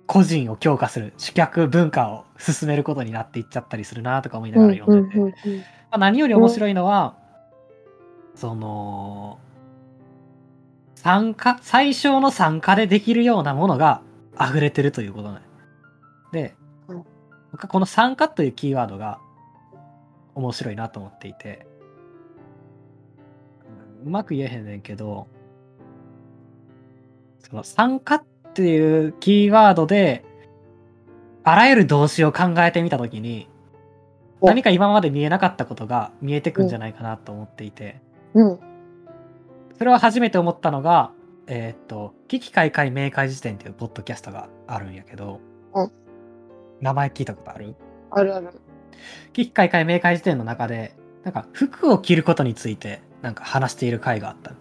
[0.06, 7.16] 個人を強化する主客文化を進めることになっていっちゃったりするなとか思いながら読んでて、うんうんうんまあ、何より面白いのは、
[8.34, 9.38] その
[10.94, 14.02] 参加最小の参加でできるようなものが
[14.40, 15.42] 溢れてるということなん
[16.32, 16.54] で
[16.88, 17.04] うん。
[17.52, 19.18] 僕はこの参加というキーワードが
[20.34, 21.66] 面白いなと思っていて。
[24.02, 25.26] うまく言えへんねんけど
[27.40, 30.24] その参加っていうキーワードで
[31.44, 33.46] あらゆる動詞を考えてみたときに
[34.40, 34.46] お。
[34.46, 38.00] 何か今まで見えなかったことが見えてくんじゃないかなと思っていて、
[38.32, 38.58] うん。
[39.76, 41.12] それは初めて思ったのが、
[41.46, 45.40] えーっと、危機開会明快辞典っていうポッドキャストがあるんやけど、
[45.74, 45.92] うん。
[46.80, 47.74] 名前聞いたことある？
[48.10, 48.48] あるある。
[49.32, 54.52] 危機開会明快辞典の中で、なんか服を着ることについてなんか話している回があった。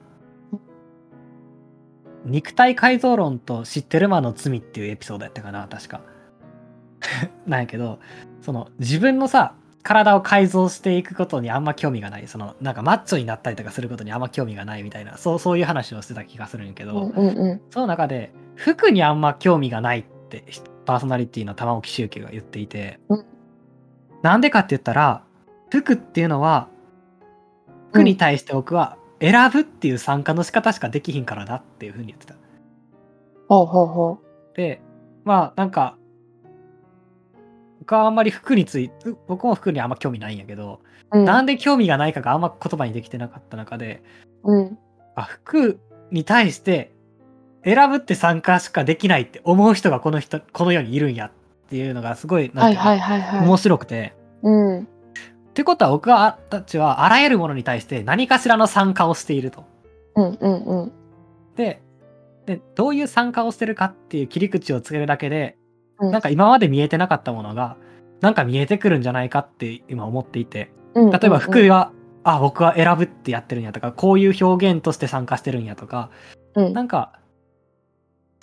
[2.25, 6.01] 肉体改造論と知ってる魔の罪っていうエピソードやったかな、確か。
[7.47, 7.99] なんやけど、
[8.41, 12.27] その自分のさ、体を改造していくことにあんま興味がない。
[12.27, 17.61] そのなんかマッチョになったりとかすることにあんま興味がないみたいな、そうそういう話をしてた気がするんやけど、うんうんうん。
[17.69, 20.43] その中で服にあんま興味がないって
[20.85, 23.25] パーソナリティの玉置周慶が言っていて、うん
[24.21, 25.23] なんでかって言ったら
[25.69, 26.67] 服っていうのは
[27.91, 32.35] 服に対して僕は選ぶっていう参加の仕方しかできひんからだっていうふうに言ってた。
[33.47, 34.19] ほうほうほ
[34.55, 34.81] で
[35.25, 35.97] まあなんか
[37.79, 41.19] 僕はあんまり服について僕も服にあんま興味ないんやけど、う。
[41.19, 41.25] うん。
[41.25, 44.03] なんで興味がないかがあんま言葉にできてなかった中で
[44.43, 44.77] うん。
[45.15, 45.79] あ服
[46.11, 46.93] に対して
[47.63, 51.31] 選ぶって参加しかできないって思う人がこの人この世にいるんやっ
[51.69, 53.43] ていうのがすごいなん。
[53.43, 54.13] 面白くて。
[54.41, 54.79] うん。
[54.81, 54.85] っ
[55.53, 59.65] てことは僕はたちはあらゆるものに対して何かしらの参加をしていると。
[60.15, 60.91] うんうんうん。
[61.55, 61.81] で
[62.45, 65.57] でどういう参加をしてるかっていう切り口をつけるだけで、
[65.99, 67.75] うんなんか今まで見えてなかったものが
[68.21, 71.11] なんか見えてくるんじゃないかって今思っていてうん。
[71.11, 71.91] 例えば服は、
[72.23, 76.09] あ僕は選ぶってやってるんやとかこういう表現として参加してるんやとか
[76.55, 76.73] うん。
[76.73, 77.19] なんか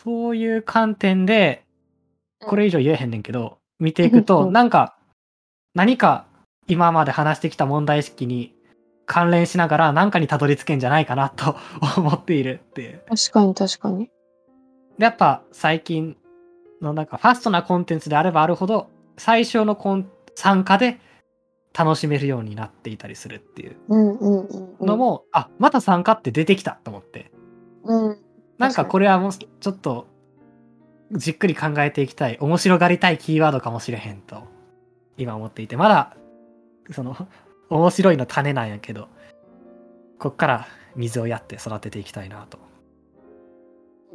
[0.02, 1.65] そういう観点で
[2.46, 4.96] これ以上言えへんねんけど見ていくうとんなんか
[5.74, 6.26] 何か
[6.68, 8.54] 今まで話してきた問題意識に
[9.06, 11.56] 関連しながら何かにたどり着けんじゃないかなと
[11.96, 13.02] 思っているっていう。
[13.08, 14.10] 確かに確かに。
[14.98, 16.16] でやっぱ最近
[16.80, 20.98] のなんかファストなコンテンツであればあるほど最初のコン参加で
[21.76, 24.86] 楽しめるようになっていたりするっていううんうんうんうん。
[24.86, 27.30] のも、あまた参加って出てきたと思って
[27.84, 28.18] うん。
[28.58, 30.06] なんかこれはもうちょっと
[31.12, 34.44] じっくり考えていきたい面白がりたいキーワードかもしれへんと
[35.16, 36.16] 今思っていてまだ
[36.92, 37.16] その
[37.70, 39.08] 面白いの種なんやけど
[40.18, 40.66] こっから
[40.96, 42.58] 水をやって育てていきたいなと。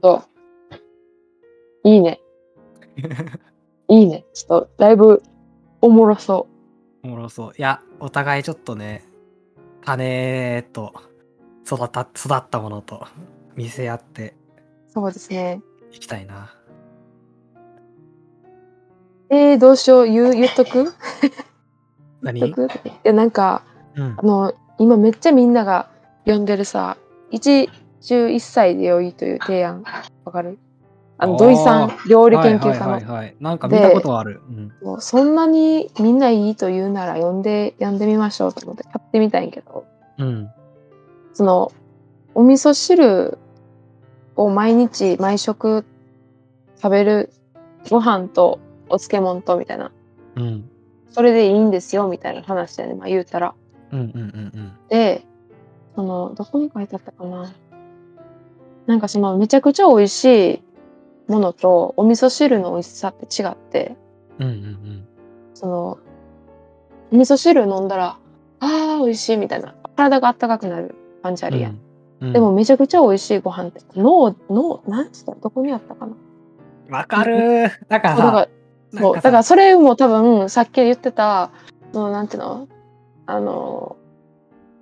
[0.02, 0.24] と。
[1.84, 2.20] いいね。
[3.88, 4.26] いいね。
[4.34, 5.22] ちょっと、だいぶ、
[5.82, 6.48] おもろそ
[7.04, 7.52] おもろそう。
[7.58, 9.04] いや、お互いちょっとね、
[9.84, 10.94] 種と
[11.66, 13.08] 育った、育ったものと
[13.56, 14.36] 見せ合って
[14.90, 14.92] う。
[14.92, 15.62] そうですね。
[15.92, 16.54] いきたいな。
[19.34, 20.06] えー、どうしよう。
[20.06, 20.94] 言う、言っとく？
[22.22, 22.42] 何？
[22.42, 22.88] 言っとく？
[22.90, 23.64] いや、なんか、
[23.96, 24.22] うんあ。
[24.22, 25.90] の、今めっちゃみんなが
[26.26, 26.98] 読んでるさ、
[27.30, 27.70] 一
[28.02, 29.84] 中一歳で良いという提案。
[30.26, 30.60] わかる？
[31.18, 33.14] あの、土井さん、料理研究家のはいはい。
[33.14, 33.36] はいはい。
[33.40, 34.42] なんか見たことある。
[34.50, 34.74] うん。
[34.82, 39.86] もうそんなにみんないいと言うなら読んで、読んでみましょうと思って買ってみたいんやけど、
[40.18, 40.50] うん。
[41.34, 41.72] その、
[42.34, 43.38] お味噌汁
[44.36, 45.86] を毎日毎食
[46.76, 47.32] 食べる
[47.90, 48.60] ご飯と
[48.92, 49.92] お漬物とみたいな、
[50.36, 50.70] うん。
[51.10, 53.54] それでいいんですよみたいな話でね、まあ言うたら。
[53.92, 55.26] うんうんうんで、
[55.96, 57.52] その、どこに書いてあったかな。
[58.88, 60.62] なんかその、めちゃくちゃ美味しい
[61.32, 63.96] ものとお味噌汁の美味しさって違って、
[64.40, 64.48] うん。
[64.48, 65.08] うんうん
[65.54, 65.98] その、
[67.12, 68.20] お味噌汁飲んだら、あ
[68.62, 71.54] あ、美味しいみたいな、体があったかくなる感じあうん。
[71.56, 71.72] るやん。
[72.22, 75.34] うんでも、めちゃくちゃ美味しいご飯って、脳、脳、なんつった？
[75.34, 76.16] どこにあったかな？
[76.98, 77.72] わかるー。
[77.90, 78.48] だから
[78.94, 81.52] そうだからさ、それも多分、さっき言ってた、
[81.94, 82.68] その、なんていうの？
[83.26, 83.96] あの、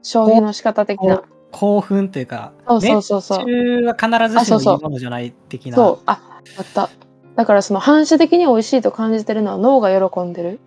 [0.02, 1.24] 消費の仕方的な。
[1.52, 3.46] 興奮っていうか、そうそうそうそう。
[3.46, 5.76] 中は必ずしもいいものじゃない的な。
[5.76, 6.90] そう、あ、あった。
[7.36, 10.60] だからその反射的に美味しいと感じてるのは脳が喜んでる。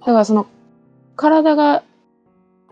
[0.00, 0.46] だからその
[1.16, 1.82] 体が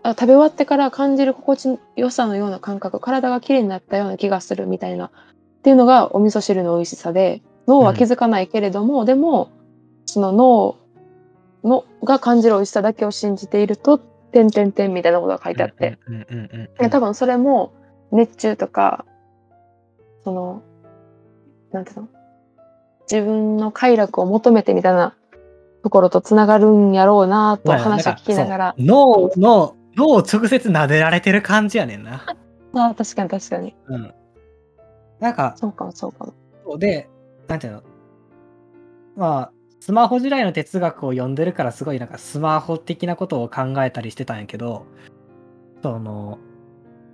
[0.03, 5.11] あ食べ終わってから感じる心地よさのような感覚、体が綺麗になったような気がするみたいなっ
[5.63, 9.49] ていうのがお味噌汁の美味しさで、脳は気づかないけれども、でも
[10.11, 10.75] その脳
[11.63, 15.97] のが感じる美味しさだけを信じていると、てんてんてんみたいなことが書いてあって、
[16.89, 17.71] 多分それも
[18.11, 19.05] 熱中とか
[20.25, 20.63] その
[21.71, 22.07] なんていうの
[23.09, 25.15] 自分の快楽を求めてみたいな
[25.81, 28.75] ところとつながるんやろうなとまあ話を聞きながら。
[28.77, 32.25] 脳の脳を直接撫でられてる感じやねんな。
[32.73, 33.75] ああ確かに確かに。
[33.87, 34.13] うん。
[35.19, 36.33] なんか、そうかもそうか
[36.65, 36.77] も。
[36.77, 37.09] で、
[37.47, 37.83] なんていうの。
[39.15, 44.85] まあ、スマホ時代の哲学を読んでるからすごいなんかスマホ的なことを考えたりしてたんやけど、
[45.81, 46.37] その、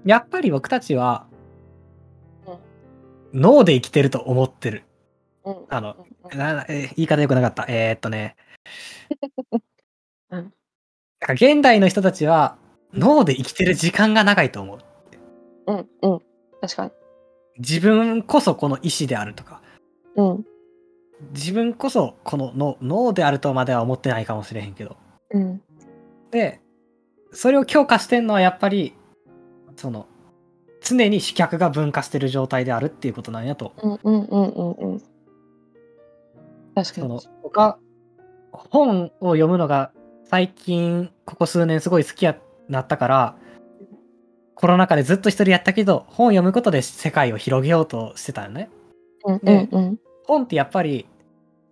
[0.06, 1.28] やっぱり僕たちは、
[3.34, 4.84] 脳で生きてると思ってる。
[5.46, 5.56] うん。
[5.70, 5.96] あの
[6.70, 7.66] えー言い方良くなかった。
[7.70, 8.36] えー、っとね。
[10.32, 10.40] うん。
[10.40, 10.52] なん
[11.20, 12.58] か現代の人たちは
[12.94, 14.80] 脳で生きてる時間が長いと思う。
[15.68, 15.90] うん。
[16.02, 16.20] うん。
[16.60, 16.92] 確かに。
[17.60, 19.62] 自分こそこの意志であるとか、
[20.16, 20.46] うん
[21.32, 24.98] 自分こそこの脳脳であるとまでは思ってないかもしれへんけど。
[25.32, 25.62] うん
[26.32, 26.60] で、
[27.32, 28.94] それを強化してんのはやっぱり、
[29.76, 30.08] その、
[30.82, 33.74] 常に視脚が分化してる状態であるっていうことなんやと。
[33.82, 35.00] うんうんうんうんうん
[36.76, 37.80] 確かにその、僕は
[38.52, 39.92] 本を読むのが
[40.26, 42.38] 最近、ここ数年すごい好きや
[42.70, 43.36] なったから、
[44.54, 48.70] コロナ禍でずっと一人やったけど、本を読むことで世界を広げようとしてたよね。
[49.26, 51.08] うんうんうん本ってやっぱり、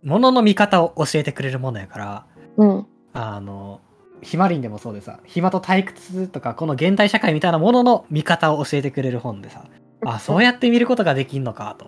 [0.04, 2.26] 物の見方を教えてくれるものやから、
[2.58, 2.88] うん。
[3.14, 3.82] あの、
[4.26, 9.66] ひまりんでもそうでさ暇と退屈とかこの現代社会みたいなものの見方を教えてくれる本でさ
[10.04, 11.86] あそうやって見ることができんのかと。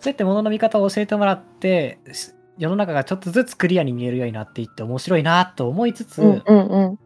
[0.00, 6.98] そうやってものの見方を教えてもらってし世の中がちょっとずつクリアに見えるようになっていって面白いなと思いつつ、うんうんうん。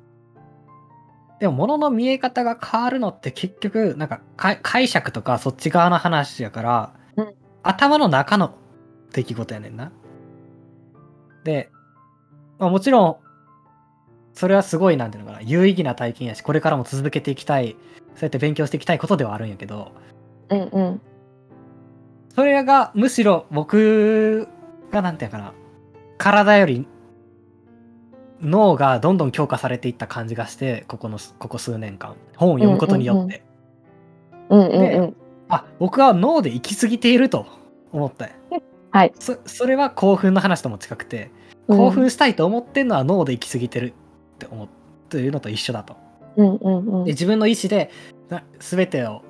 [1.41, 7.35] でも物の見え方が変わるのって結局なんかか解釈とかそっち側の話やから、うん。
[7.63, 8.55] 頭の中の
[9.13, 9.93] 出来事やねんな。
[11.45, 11.71] で、
[12.59, 13.17] まあ、もちろん
[14.35, 17.77] それはすごいなんていうのかな有意義な体験やしこれからも続けていきたい
[18.15, 19.93] そうやって勉強していきたいことではあるんやけど
[20.49, 21.01] うんうん。
[22.35, 24.49] それがむしろ僕
[24.91, 25.53] がなんていうのかな
[26.19, 26.87] 体より
[28.41, 33.45] 脳がどんどん強化されていった感じがしてここのここ数年間本を読むことによって、
[34.49, 35.17] うんうんうん。
[35.49, 37.47] あ僕は脳で行き過ぎていると
[37.93, 38.29] 思った
[38.93, 39.13] はい。
[39.19, 41.31] そそれは興奮の話とも近くて
[41.67, 44.69] 興奮したいと思ってんのは脳で行き過ぎてるって思う
[45.09, 45.97] というのと一緒だと。
[46.37, 47.05] うんうんうん。
[47.05, 47.91] で自分の意思で
[48.29, 49.23] な全てを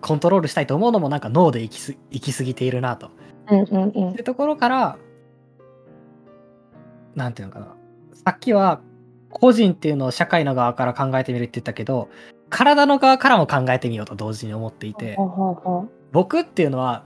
[0.00, 3.10] コントロールしたいと思うのもなんか脳で行きす行き過ぎているなと。
[3.50, 4.10] うんうんうん。
[4.10, 4.98] ってところから
[7.14, 7.74] なんていうのかな。
[8.24, 8.80] さっきは
[9.30, 12.10] 個人っていうのを社会の側から考えてみるって言ったけど
[12.50, 15.16] 体の側からも考えてみようと同時に思っていて
[16.12, 17.04] 僕っていうのは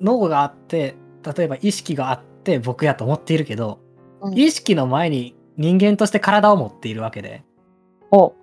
[0.00, 3.78] 脳があって例えば意識があって僕やと思っているけど
[4.20, 4.38] ううん。
[4.38, 7.42] 意識の前に人間として体を持っているわけで。
[8.10, 8.34] ほ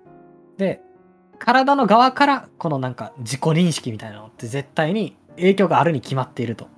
[0.58, 0.80] で
[1.38, 6.66] 体の側からこのなんか自己認識みたいなのって絶対に影響があるに決まっていると。
[6.66, 6.68] う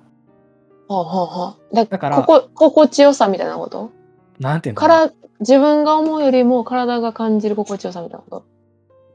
[0.87, 1.75] ほうほうほう。
[1.75, 3.91] だだからここ、心地よさみたいなこと？
[4.39, 4.81] なんていうの？
[4.81, 8.43] かかな自分が思うよりも体が感じる心地よさみたいなこ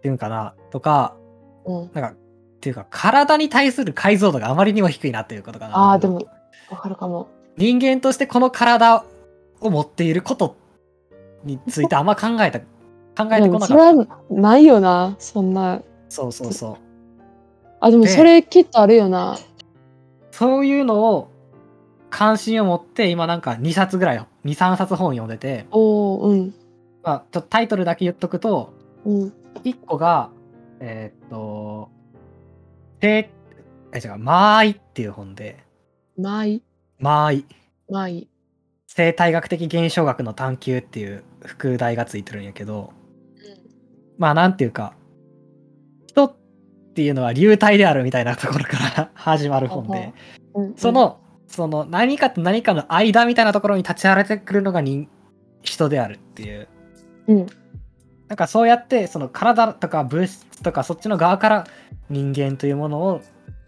[0.03, 0.55] ていうのかな？
[0.71, 1.17] とか
[1.65, 1.91] とうん。
[1.95, 2.17] なんかっ
[2.61, 5.77] ていうか体に対する解像度があまりにも低いなっていうことかな。
[5.77, 6.21] ああ、でも、
[6.71, 7.29] わかるかも。
[7.57, 9.05] 人間としてこの体
[9.61, 10.57] を持っていること
[11.45, 12.61] についてあんま考えた
[13.17, 15.83] 考えてこなかったそれはないよな、そんな。
[16.09, 16.77] そうそうそう
[17.81, 19.37] あ、でもでそれきっとあるよな。
[20.31, 21.29] そういうのを
[22.09, 26.55] 関心を持って今なんか2冊ぐらい23冊本読んでて、おおうん。
[27.03, 28.73] まあ、ちょっとタイトルだけ言っとくと
[29.05, 29.33] うん。
[29.65, 30.31] 1個が
[30.81, 31.91] えーっと
[33.01, 33.31] 「て
[33.93, 35.59] え違う「間合い」っていう本で
[36.21, 36.63] まあいい。
[37.01, 37.45] 「間合い」
[37.89, 38.29] まあいい。
[38.87, 42.93] 生態学的現象学の探求っていう副題がついてるんやけど
[44.19, 44.95] まあなんていうか
[46.09, 46.35] 人っ
[46.95, 50.13] ていうのは流体であるみたいなところから 始まる本で
[50.55, 50.65] うん。
[50.65, 55.09] うんそ、のその何かと何かの間みたいなところに立ち現れてくるのが人
[55.63, 56.69] 人であるっていう
[57.29, 57.47] うん。
[58.27, 61.67] なんかそうやってその体とか物質とかそっちの側から
[62.09, 63.21] 人間というものを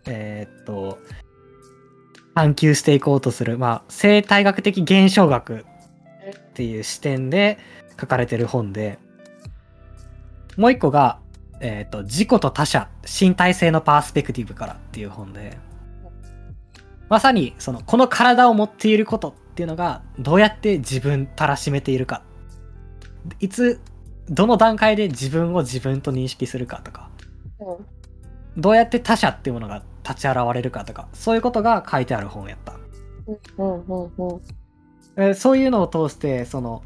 [0.07, 0.99] えーっと
[2.35, 5.65] 探求していこうとするまあ生態学的現象学っ
[6.55, 7.59] ていう視点で
[8.01, 8.99] 書かれてる本で
[10.57, 11.19] もう一個が、
[11.61, 15.59] えーと自己と他者身体性のパースペクティブからっていう本で
[17.13, 22.23] まさにそのこの体を持っていることっていうのがどうやって自分たらしめているか。
[23.39, 23.81] いつ
[24.31, 27.11] どの段階で自分を自分と認識するかとか。
[28.57, 32.75] どうやって他者っていうものが立ち現れるかとかそういうことが書いてある本やった。
[33.59, 34.41] うんうんうん。
[35.17, 36.83] えーそういうのを通してその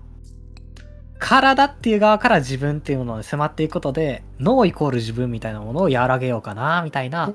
[1.19, 7.35] 体っていう側から自分っていうものに迫っていくことで脳イコール自分みたいなものを和らげようかなみたいな。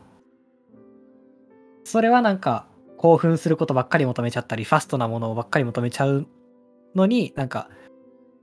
[1.83, 2.67] それはなんか
[2.97, 6.27] 興奮することばっかり求めちゃったりファストなものばっかり求めちゃう
[6.95, 7.69] のになんか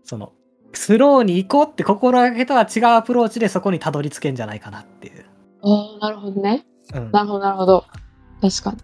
[0.02, 0.32] その
[0.72, 5.24] スローに行こうって心がけとは違うアプローチでそこにたどり着けんじゃないかなっていう、
[5.62, 6.64] ああ、なるほどね。
[6.94, 7.84] うん、なるほど、なるほど。
[8.40, 8.74] 確か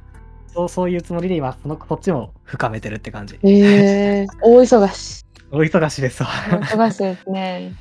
[0.52, 3.38] そうそういうつもりで今そのこっちも深めてるって感じ。
[3.42, 3.60] に。
[3.60, 3.64] え
[4.24, 5.24] え大忙し。
[5.50, 6.28] お忙しいですわ。
[6.50, 7.72] 大忙しですね。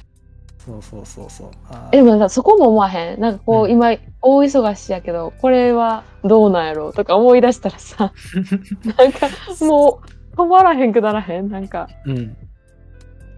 [0.65, 1.49] そうそうそうそう。
[1.91, 3.19] えでもさそこも思わへん？
[3.19, 3.71] なんかこう、うん。
[3.71, 3.91] 今
[4.21, 6.87] 大忙しやけどこれはどうなんやろ？
[6.89, 8.13] うとか思い出したらさ
[8.97, 9.27] なんか
[9.61, 10.01] も
[10.33, 11.49] う止まらへんくならへん？
[11.49, 11.89] なんか。
[12.05, 12.35] うん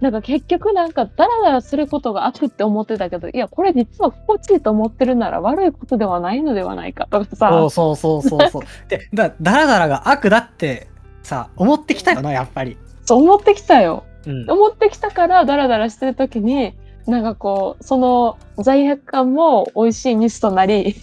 [0.02, 8.64] なんか結局なんかダラダラすることが悪って思ってたけどいやこれ実は心地いいと思ってるなら悪いことではないのではないかとかさそうそうそうそうそう。
[8.90, 10.88] で、だ、だらだらが悪だって
[11.24, 12.78] さ、思ってきたよな、やっぱり。
[13.06, 14.50] そう思ってきたようん。
[14.50, 16.74] 思ってきたからダラダラしてる時に
[17.06, 20.96] なんかこうその罪悪感も美味しいミスとなり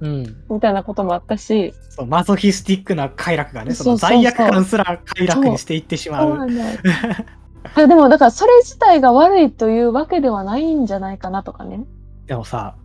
[0.00, 0.36] うん。
[0.50, 6.28] みたいなこともあったしそう、マゾヒスティックな快楽がね、そのそうそうそう罪悪感すら快楽にしていってしまう。
[6.28, 6.64] そうなんだ
[7.66, 11.84] よあでもだからそれ自体が悪いというわけではないんじゃないかなとかね。
[12.26, 12.76] でもさ、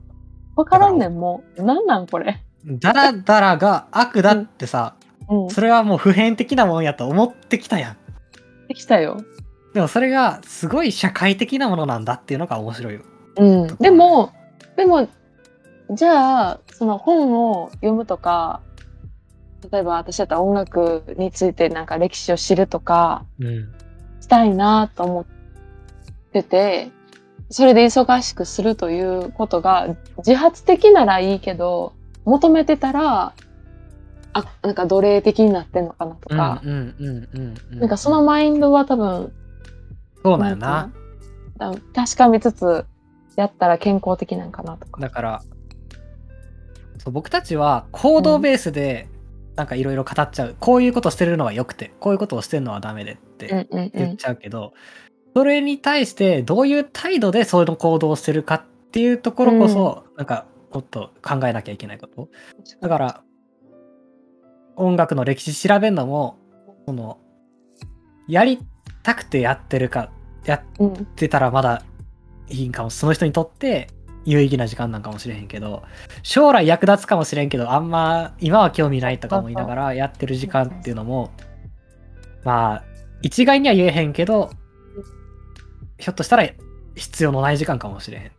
[0.55, 1.63] わからんねんもう。
[1.63, 2.43] なんなんこれ。
[2.65, 4.95] だらだらが悪だってさ、
[5.29, 5.49] うん。
[5.49, 7.97] それはもう普遍的なもんやと思ってきたやん。
[8.67, 9.17] できたよ。
[9.73, 13.01] でもそれがすごい社会的なものなんだっていうのが面白いよ。
[13.37, 14.33] うん、でも
[14.75, 15.07] でも
[15.91, 18.61] じゃあその本を読むとか
[19.71, 23.73] 例えば私だったら音楽についてなんか歴史を知るとかうん。
[24.31, 25.25] したいなと思っ
[26.31, 26.89] てて
[27.49, 31.91] それで忙しくするということが自発的ならいいけど
[32.23, 33.33] 求めてたら
[34.31, 37.79] あなんか奴隷的になってんのかなとか、うんうんうんうんうん。
[37.79, 39.33] なんかそのマインドは多分
[40.23, 40.93] そうなんよな。
[41.57, 42.85] だ確かめつつ
[43.35, 45.01] やったら健康的なんかなとか。
[45.01, 45.41] だから、
[46.99, 49.09] そう僕たちは行動ベースで
[49.55, 53.91] なんかいろいろ語っちゃう、こういうことしてるのは良くて、こういうことをしてるのはダメでってうんうんうん。
[53.93, 54.73] 言っちゃうけど、
[55.35, 62.29] それに対してどういう態度でその行動をしてるかっていうところこそ、なんかもっと考えなきゃいけないこと。
[62.79, 63.23] だから、
[64.75, 66.37] 音楽の歴史調べるのも、
[66.85, 67.19] その、
[68.27, 68.59] やり
[69.03, 70.11] たくてやってるか、
[70.45, 71.83] やっうんてたらまだ
[72.49, 73.89] いいんかも、その人にとって
[74.25, 75.83] 有意義な時間なんかもしれへんけど、
[76.23, 81.31] 将来役立つかもしれんけど、あんま今は興味ないとか思いながらやってる時間っていうのも、
[82.43, 82.83] まあ、
[83.21, 84.51] 一概には言えへんけど、
[85.97, 86.49] ひょっとしたら
[86.95, 88.31] 必要のない時間かもしれへん。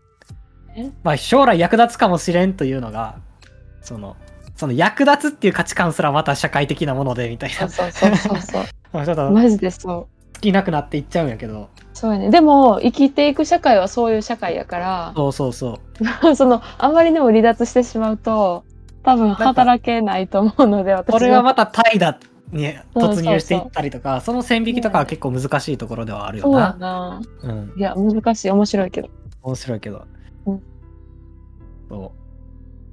[0.87, 0.91] え？
[1.03, 3.19] まあ、将来役立つかもしれんというのが、
[3.81, 4.17] その、
[4.57, 8.65] その役立つっていう価値観すらまた社会的なものでみたいな、そうそうそうそうそう。
[8.93, 10.35] まあちょっとマジでそう。
[10.35, 12.31] 尽きなくなっていっちゃうんやけど、そうやね。
[12.31, 15.79] でも、生きていく社会はそういう社会やから、そうそうそ
[16.25, 16.35] う。
[16.37, 18.65] その、あまりにも離脱してしまうと、
[19.03, 22.17] 多分か働けないと思うので、私これはまた怠惰
[22.53, 26.79] に突入していったりとか、その線引きとかは結構難しいところではあるよそうやな。
[26.79, 27.23] な。
[27.43, 27.73] うん。
[27.77, 28.51] いや、難しい。
[28.51, 29.09] 面白いけど。
[29.43, 30.05] 面白いけど。
[30.47, 30.63] うん
[31.89, 32.13] そ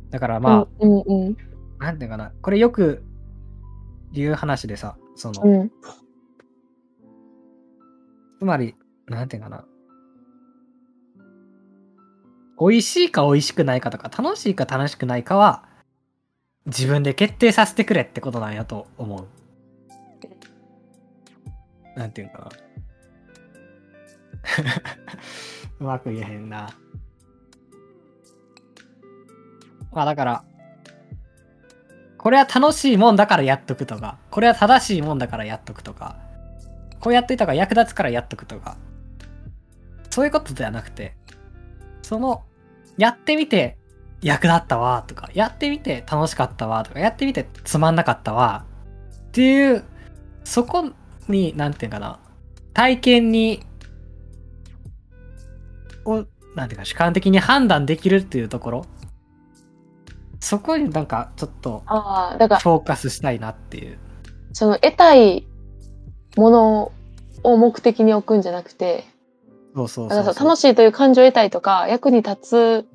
[0.09, 0.11] う。
[0.11, 1.37] だからまあ、うんうんうん。
[1.79, 3.03] なんていうかな、これよく
[4.11, 5.71] 言う話でさ、その、うん。
[8.39, 8.75] つまり、
[9.09, 9.65] なんていうかな。
[12.59, 15.63] 美味しいか美味しくないかとか、楽しいか楽しくないかは、
[16.65, 19.27] 自分で決定させてくれってことなんやと思う。
[21.97, 22.49] なんていうかな。
[25.79, 26.69] うまく言えへんな。
[29.91, 30.43] まあだから、
[32.17, 36.17] これは楽しいもんだからやっとくとか、これは正しいもんだからやっとくとか、
[36.99, 38.77] こうやっていたから役立つからやっとくとか、
[40.19, 41.15] そういうことではなくて、
[42.01, 42.43] その、
[42.97, 43.77] やってみて
[44.21, 48.65] 役立ったわとか、やってみて楽しかったわとか、やってみてつまんなかったわ
[49.29, 49.85] っていう、
[50.43, 50.89] そこ
[51.29, 52.19] に、なんていうかな、
[52.73, 53.63] 体験に、
[56.03, 58.85] を、なんていうか主観的に判断できるっていうところ、
[60.41, 63.97] そこになんかちょっとフォーカスしたいなっていう。
[64.51, 65.47] その、得たい
[66.35, 66.91] もの
[67.43, 69.05] を目的に置くんじゃなくて、
[69.87, 70.47] そうそうだそうそう。
[70.47, 72.85] 楽しいという感情を得たいとか、役に立つ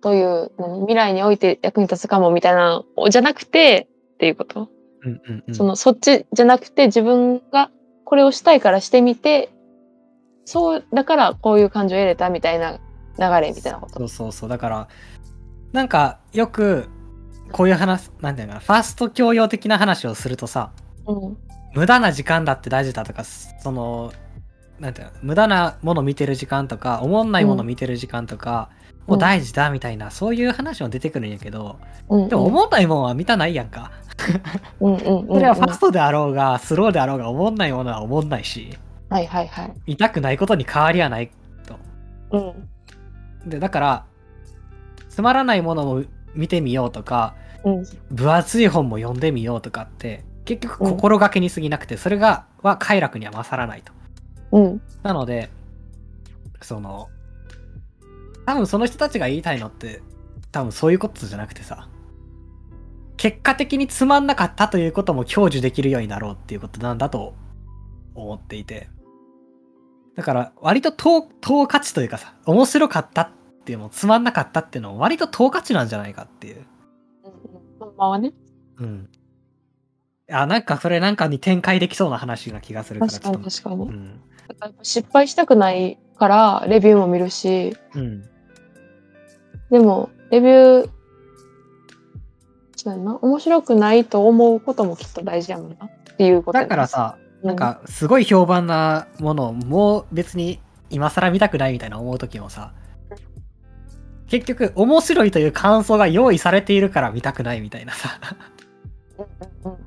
[0.00, 4.68] という、何未来において役に立つかもみたいなのじゃなくて、っていうこと、
[5.02, 7.70] うんうんうん、その、そっちじゃなくて自分が
[8.04, 9.50] これをしたいからしてみて、
[10.44, 12.78] そう、だからこういう感情を得れたみたいな
[13.18, 13.98] 流れみたいなこと？
[13.98, 14.48] そうそうそう。
[14.48, 14.88] だから、
[15.72, 16.88] なんかよく、
[17.52, 20.72] こういう話、なんていうのかな、ファースト教養的な話をするとさ、
[21.06, 21.36] うん。
[21.74, 24.12] 無駄な時間だって大事だとか、その、
[24.80, 32.28] なんていうの、無駄なもの見てる時間とか、おもんないもの見てる時間とか、うんもう大事だみたいな、そういう話も出てくるんやけど、うん。
[32.28, 33.92] でも、おもんないもんは見たないやんか。
[34.80, 35.26] うんうんうんうん。
[35.28, 38.76] それはファストであろうが、スローであろうが、おもんないものはおもんないし、
[39.08, 39.72] はいはいはい。
[39.86, 41.30] 見たくないことに変わりはない
[42.32, 42.68] うん。
[43.48, 44.04] で、だから、
[45.08, 46.04] つまらないものを
[46.34, 47.84] 見てみようとか、うん。
[48.10, 53.92] 分厚い本も読んでみようとかって、結局心がけに過ぎなくて、それが、は快楽には勝らないと。
[54.56, 54.82] うん。
[55.02, 55.50] なので、
[56.62, 57.08] その、
[58.46, 60.02] 多分その人たちが言いたいのって、
[60.50, 61.88] 多分そういうことじゃなくてさ、
[63.18, 67.34] 結果的につまんなかったということも享受できるようになろうっていうことなんだと
[68.14, 68.88] 思っていて。
[70.14, 73.30] だから、割と等、等価値というかさ、面白かったっ
[73.64, 76.64] ていうのもつまんなかったっていうのも割と等価値なんじゃないかっていう。
[77.98, 78.32] まはね。
[78.78, 79.08] うん。
[80.30, 83.76] あ、なんかそれなんかに展開できそうな話な気がするから確かにちょっ確かに。
[83.76, 84.20] とうん。
[84.48, 88.22] だから失敗したくないから、レビューも見るし、うん。
[89.70, 90.90] でも、レビュー、
[92.76, 93.16] そうやな。
[93.16, 95.86] 面白くないと思うこともきっと大事やもんな。
[95.86, 102.72] っていうことやだから、さ、うなん、かすごい評判なものをもう別に今更見たくないみたいな思う時もさ
[104.28, 108.18] 結局面白いという感想が用意されているから見たくないみたいなさ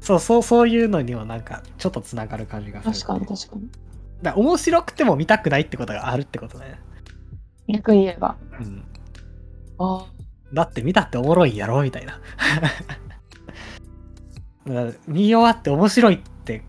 [0.02, 3.70] そうそうそういうのにもなんかちょっとつながる感じがする確かに確かに。
[4.22, 6.80] だ面白くても見たくないってことがあるってことね。
[7.68, 8.38] 逆に言えば。
[8.60, 8.84] うん。
[9.80, 10.06] あ
[10.54, 12.20] だって見たっておもろいんやろみたいな。
[15.08, 16.64] 見終わって面白いって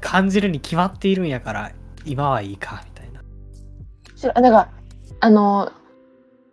[0.00, 1.72] 感じるに決まっているんやから、
[2.04, 3.22] 今はいいか、みたいな。
[4.34, 4.42] あ。
[4.42, 4.70] だから、
[5.20, 5.72] あの、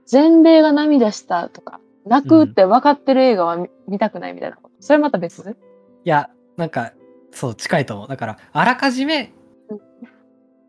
[0.05, 4.75] 全米が涙したとか、泣くって分かってる映画は見,、見たくないみたいなこと。
[4.79, 5.41] それまた別？
[5.49, 6.93] いや、なんか、
[7.31, 8.07] そう、近いと思う。
[8.07, 9.34] だから、あらかじめうん、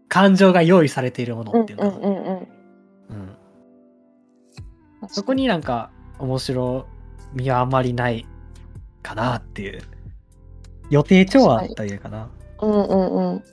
[0.08, 2.38] 感情が用意されているものっていうのが、うんうんうんうん。
[2.38, 3.36] うん
[5.08, 6.86] そこになんか、面白
[7.34, 8.26] みはあんまりない
[9.02, 9.82] かなっていう。
[10.90, 12.30] 予定調はあったりかな。
[12.60, 13.44] うんうんうん。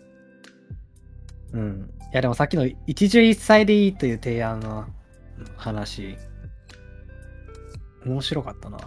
[1.54, 1.90] うん。
[2.12, 4.86] いや、でもさっきの一汁一菜でいいという提案の
[5.58, 6.16] 話、
[8.06, 8.78] 面白かったな。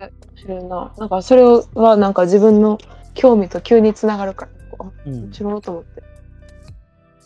[0.00, 0.94] 面白いな。
[0.98, 1.42] なんかそれ
[1.74, 2.78] はなんか自分の
[3.14, 5.32] 興味と急につながるから、こううん面。
[5.32, 6.11] 白いと思って。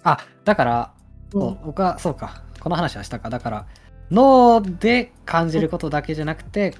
[0.07, 0.93] あ、だから、
[1.35, 2.45] うんそう僕はそうか。
[2.61, 3.31] この話はしたか。
[3.31, 3.67] だから、
[4.11, 6.75] 脳で感じることだけじゃなくて、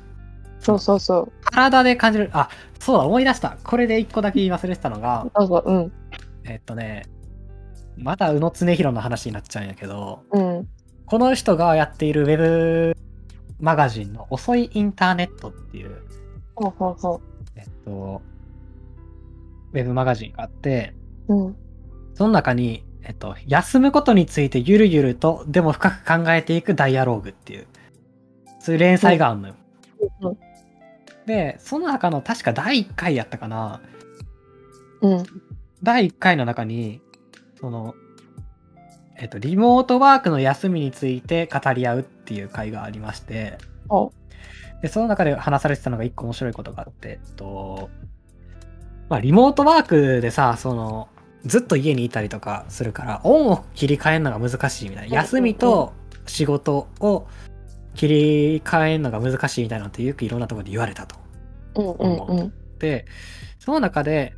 [0.61, 1.33] そうそうそう。
[1.43, 2.31] 体で感じる。
[2.33, 2.49] あ、
[2.79, 3.59] そうだ、思い出した。
[3.63, 5.93] これで一個だけ言い忘れてたのが、どうん。
[6.45, 7.07] えっとね、
[7.97, 10.69] また宇野恒弘の話になっちゃうんやけど、うん。
[11.07, 12.97] この人がやっているウェブ
[13.61, 16.03] マガジンの遅いインターネットっていう、
[16.55, 17.21] ほうほうほ
[17.57, 18.23] えっと、
[19.73, 20.95] ウェブマガジンがあって、
[21.29, 21.35] う。
[21.35, 21.57] うん。
[22.15, 27.67] その中に、えっと、休むことについてゆるゆると、でも深く考えていくダイアローグっていう、
[28.59, 29.55] そういう連載があるのよ。
[30.21, 30.37] うん
[31.27, 33.81] で、その中の確か第1回やったかな。
[35.03, 35.25] うん。
[35.83, 37.01] 第1回の中に、
[37.61, 37.95] その、
[39.17, 44.13] えっと、リモートワークの休みについて語り合うっていう回がありまして、ほ
[44.83, 47.91] で、その中で話されてたのが一個面白いことがあって、えっと、
[49.09, 51.09] まあ、リモートワークでさ、その、
[51.47, 55.21] ずっと家にいたりとかするから、オンオフ切り替えるのが難しいみたいな。
[55.21, 55.93] うん休みと
[56.27, 57.29] 仕事を
[57.95, 61.17] 切り替えるのが難しいみたいなのってよくいろんなところで言われたと。
[61.77, 61.83] う。
[61.83, 62.53] うんうんうん。
[62.79, 63.07] で、
[63.59, 64.35] その中で、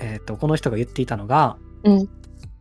[0.00, 2.08] えっと、この人が言っていたのが、うん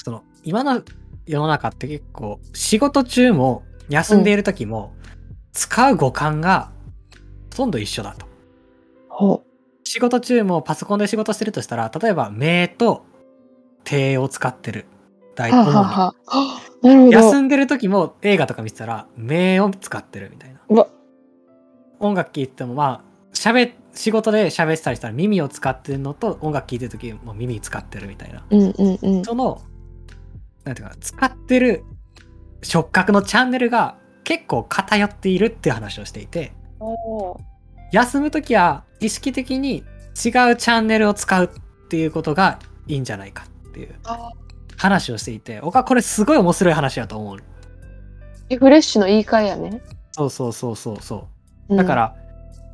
[0.03, 0.81] その、今の
[1.25, 4.93] 世の中って結構、仕事中も休んでいる時も、
[5.53, 6.71] 使う五感が
[7.51, 8.27] ほとんど一緒だと。
[9.09, 9.43] ほ
[9.83, 13.05] 仕事中もパソコンで仕事してるとしたら、例えば目と
[13.89, 14.85] 手を使ってる。
[15.35, 15.55] 大う。
[15.55, 16.13] は。
[16.83, 20.59] 休んでる時も映画とか見てたら目を使ってるみたいな。
[21.99, 28.45] 音楽聴いてもまあ、喋、仕事で喋ってたりしたら耳を使ってるのと音楽聴いてる時も耳使ってるみたいな。
[28.47, 29.25] うんうんうん。
[29.25, 29.59] その、
[30.65, 31.83] なんていうかな、使ってる
[32.61, 36.53] 触覚のチャンネルが結構偏っているっていう話をしていて、
[37.91, 39.83] 休む時は意識的に違う
[40.13, 43.48] チャンネルを使うっていうことがいいんじゃないか
[43.83, 44.31] っていうあ
[44.77, 47.37] 話をしていて僕はこれすごい面白い話だと思う
[48.49, 49.81] リフレッシュの言い換えやね。
[50.11, 51.27] そうそうそうそうそ
[51.69, 52.15] ううんだか、ら、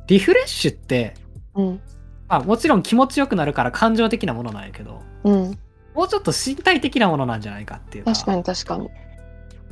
[0.06, 1.14] リフレッシュって、
[1.54, 1.80] うん。
[2.28, 5.58] まあ、もちろん気持ちよくなるから感情的なものなんやけどうん。
[5.94, 8.88] もうちょっと身体的なものなんじゃないかっていうか確かに確かに。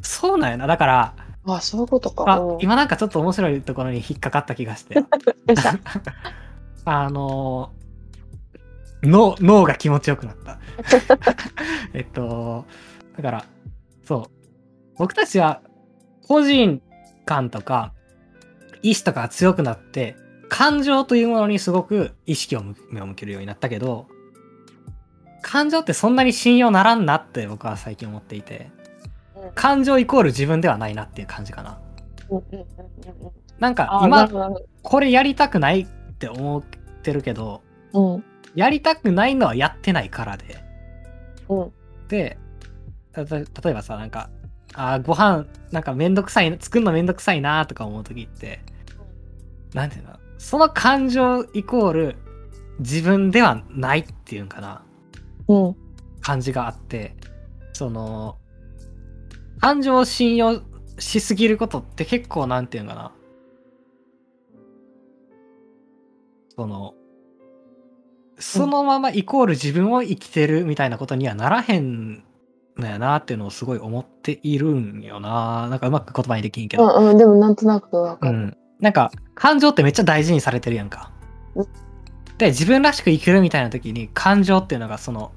[0.02, 1.14] そうなんやなだから
[1.46, 2.58] あ、そういうことか。
[2.60, 4.96] 今なんかちょっと面白いところに引っかかった気がして
[6.84, 7.72] あの
[9.04, 10.58] 脳脳が気持ちよくなった。
[11.94, 12.64] えっと
[13.16, 13.44] だから
[14.04, 14.30] そう。
[14.98, 15.60] 僕たちは
[16.26, 16.80] 個人
[17.24, 17.92] 感とか
[18.82, 20.16] 意志とかが強くなって
[20.48, 24.06] 感情というものにすごく意識を向目を向けるようになったけど
[25.42, 28.70] 感情ってそんなに信用ならんなって僕は最近思っていて。
[29.54, 31.78] 感情イコール自分ではないなっていう感じかな。
[32.30, 33.32] うんうんうんうんうん。
[33.58, 34.28] なんか今
[34.82, 36.62] これやりたくないって思っ
[37.02, 38.22] てるけどほど。
[38.54, 40.62] やりたくないのはやってないからで
[41.48, 41.62] うん。
[41.62, 41.72] うん。
[42.08, 42.38] で
[43.12, 44.30] たと例えばさなんか
[44.74, 48.60] あーご飯なんかめんどくさい作るのめんどくさいなとか思う時って
[49.72, 50.18] なんていうの？
[50.38, 52.16] その感情イコール
[52.80, 54.82] 自分ではないっていうんかな
[55.48, 55.76] うん。
[56.20, 57.14] 感じがあって
[57.72, 58.38] その
[59.60, 60.62] 感情を信用
[60.98, 63.12] しすぎることって結構なんていうんかな
[66.56, 66.94] その
[68.38, 72.24] そのままイコール自分を生きてるみたいなことにはならへん
[72.76, 77.18] のやなっていうのをすごい思っているんよななんかうまく言葉にできんけど、うんうん。
[77.18, 78.36] でもなんとなくわかる。
[78.36, 81.12] うん、なんか感情ってめっちゃ大事にされてるやんか
[81.54, 81.66] うん。
[82.38, 85.32] で自分らしく生きるみたいな時に感情っていうのがその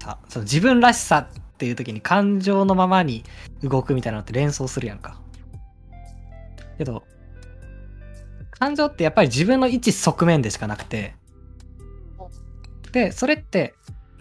[0.00, 3.24] さその自分らしさっていう時に感情のままに
[3.62, 5.20] 動くみたいなのって連想するやんか。
[6.78, 7.02] けど
[8.50, 11.14] 感情ってやっぱり自分の一側面でしかなくて
[12.92, 13.74] でそれって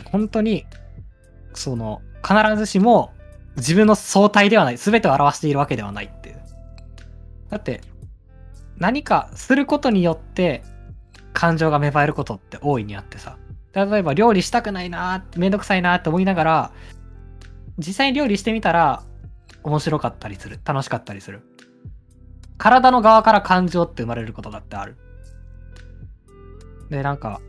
[0.06, 0.66] 本当に
[1.54, 3.14] その、必ずしも
[3.58, 6.42] 自分の相対ではない、全てを表しているわけではないっていう。
[7.50, 7.82] だって、
[8.78, 10.64] 何かすることによって
[11.34, 13.38] 感情が芽生えることって大いにあってさ。
[13.74, 16.72] 例えば料理したくないな、めんどくさいなって思いながら、
[17.78, 19.04] 実際に料理してみたら
[19.64, 20.60] 面白かったりする。
[20.64, 21.42] 楽しかったりする。
[22.58, 24.98] 体の側から感情って生まれることだってある。
[26.90, 27.42] で、なんか、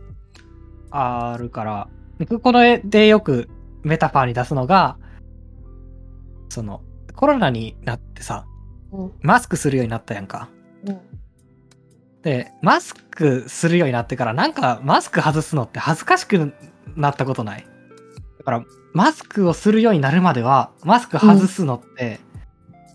[0.92, 1.88] あるから、
[2.18, 3.48] 僕この絵でよく
[3.82, 4.96] メタファーに出すのが、
[6.48, 6.82] その、
[7.14, 8.46] コロナになってさ、
[8.92, 9.12] うん。
[9.22, 10.48] マスクするようになったやんか。
[10.86, 11.00] うん。
[12.22, 16.52] で、マスクするようになってから、なんかマスク外すのって恥ずかしく
[16.94, 17.66] なったことない？
[18.38, 22.20] だから、マスクをするようになるまでは、マスク外すのって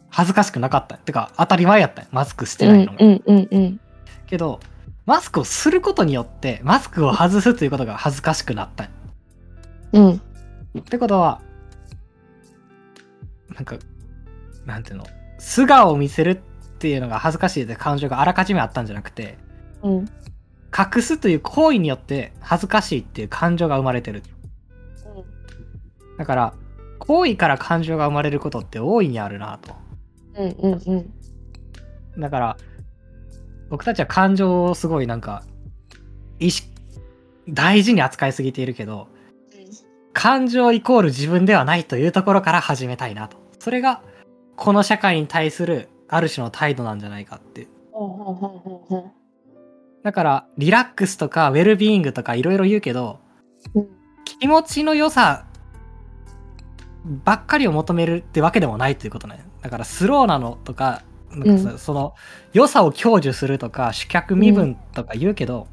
[0.10, 0.98] 恥ずかしくなかった。
[0.98, 2.98] てか、当たり前やったんマスクしてないのが。
[3.00, 3.80] うんうんうん
[4.28, 4.60] けど、
[5.08, 8.90] マスクをすることによって、マスクを外すということが恥ずかしくなったん
[9.94, 10.04] うん。
[10.04, 10.82] うん。
[10.82, 11.42] ってことは、
[13.56, 13.78] なんか、
[14.66, 15.06] なんていうの、
[15.40, 16.36] 素顔を見せるっ
[16.78, 19.38] ていうのが恥ずかしいって感情があらかじめあったんじゃなくて、
[19.82, 20.10] うん。
[20.78, 24.24] 隠すという行為によって恥ずかしいっていう感情が生まれてる。
[26.18, 26.54] だから、
[27.00, 29.74] 行為から感情が生まれることって大いにあるなと。
[30.36, 30.96] うんうんう
[32.18, 32.22] ん。
[32.22, 32.58] だから、
[33.70, 35.44] 僕たちは感情をすごいなんか、
[36.40, 36.70] 意識、
[37.50, 39.08] 大事に扱いすぎているけど、
[40.14, 43.38] 感情イコール自分ではないというところから始めたいなと。
[43.60, 44.02] それが、
[44.56, 47.68] この社会に対するある種の態度なんじゃないかって
[50.04, 53.20] だから、リラックスとかウェルビーイングとかいろいろ言うけど。
[54.40, 55.46] 気持ちの良さ
[57.24, 59.46] ばっかりを求めるってわけでもないということね。
[59.62, 62.16] だからスローなのとか、なんかさその
[62.54, 65.68] 良さを享受するとか主客身分とか言うけど、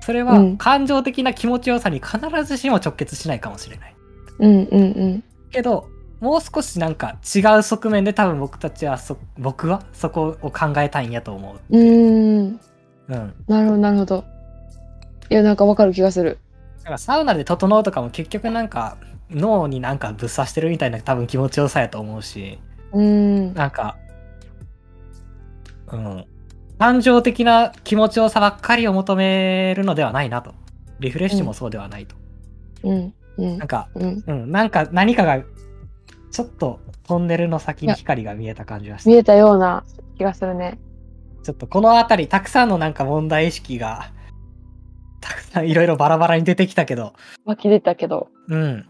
[0.00, 3.94] それはうん感情的な気持ちよさに必ずしも直結しないかもしれない。
[4.38, 5.24] うんうんうん。
[5.50, 5.88] けど、
[6.20, 11.76] もう少しなんか違う側面で多分僕たちはそ、僕はそこを考えたいんやと思う。
[11.76, 12.60] うーん。
[13.08, 13.34] うん。
[13.46, 14.24] なるほどなるほど。
[15.30, 16.38] いや、なんかわかる気がする。
[16.78, 18.96] だからサウナで整うとかも結局なんか
[19.30, 22.58] 脳になんかぶっ刺してるみたいな多分気持ちよさやと思うし、
[22.92, 23.54] うーん。
[23.54, 23.96] なんか、
[25.92, 26.24] うん。
[26.78, 30.54] 感情的な気持ちよさばっかりを求めるのではないなと。
[31.00, 32.16] リフレッシュもそうではないと。
[32.82, 33.14] うん。
[33.38, 33.68] うんなん。
[33.68, 34.24] か、うん。
[34.26, 35.42] うん、なんか何かが、
[36.30, 39.84] ちょっとトンネルの先に光が見えた感じがして、見えたような
[40.16, 40.78] 気がするね。
[41.42, 44.10] ちょっとこのあたり、たくさんのなんか問題意識が、
[45.20, 47.14] たくさんいろいろバラバラに出てきたけど、
[47.44, 48.28] 湧き出たけど。
[48.48, 48.86] うん。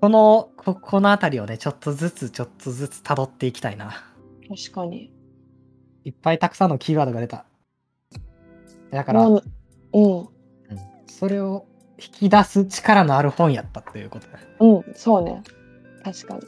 [0.00, 3.92] この、ここのあたりをね、ちょっとずつちょっとずつ辿っていきたいな。
[4.48, 5.12] 確かに。
[6.04, 7.44] いっぱいたくさんのキーワードが出た。
[8.90, 9.42] だから、もう、
[9.92, 10.28] うん。
[11.06, 11.66] それを
[11.98, 14.26] 引き出す力のある本やったっていうこと。
[14.60, 15.42] うん、そうね。
[16.04, 16.40] 確かに。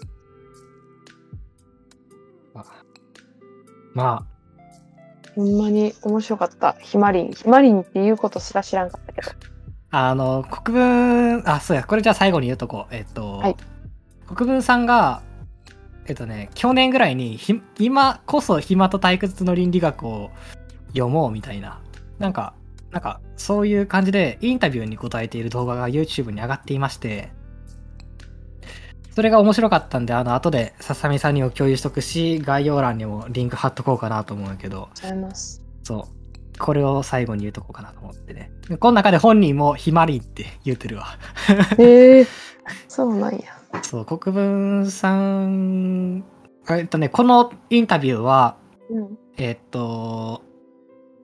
[2.54, 2.64] まあ、
[3.94, 4.26] ま
[5.34, 6.72] ほんまに面白かった。
[6.80, 7.32] ひまりん。
[7.32, 9.30] ひまりんっていうことすら知らんかったけど。
[9.90, 12.94] あ、あの、国分、あ、そうや、これじゃあ最後に言うとこう。
[12.94, 13.56] えっと、はい
[14.34, 15.22] 国分さんが、
[16.06, 20.30] えっとね、去年ぐらいにひ、今こそ暇と退屈の倫理学を
[20.88, 21.80] 読もうみたいな、
[22.18, 22.54] なんか、
[22.90, 27.32] なんか、そういう感じでインタビューに答えている動画が YouTube に上がっていまして、
[29.12, 34.88] それが面白かったんで、あの、後でささみさんにも共有しとくし、概要欄にもリンク貼っとこうかなと思うけど。
[35.82, 36.58] そう。
[36.58, 38.52] これを最後に言うとこうかなと思ってね。
[38.78, 41.06] この中で本人もひまりって言うてるわ。
[41.78, 42.26] へえ
[42.86, 43.59] そうなんや。
[43.82, 46.24] そう、国分さん、
[46.68, 48.56] えっとね、このインタビューは、
[48.90, 49.18] うん。
[49.36, 50.42] えっと、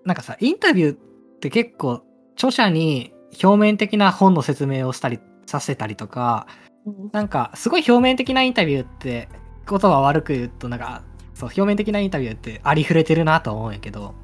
[0.04, 0.96] なんかさ、インタビューっ
[1.40, 2.02] て結構、
[2.34, 9.28] 著者に表面的な本の説明をしたり、させたりとか、うんなんか、すごい表面的なインタビューって、
[9.68, 11.02] 言葉悪く言うと、なんか、
[11.34, 14.14] そう、表面的なインタビューってありふれてるなと思うんやけど、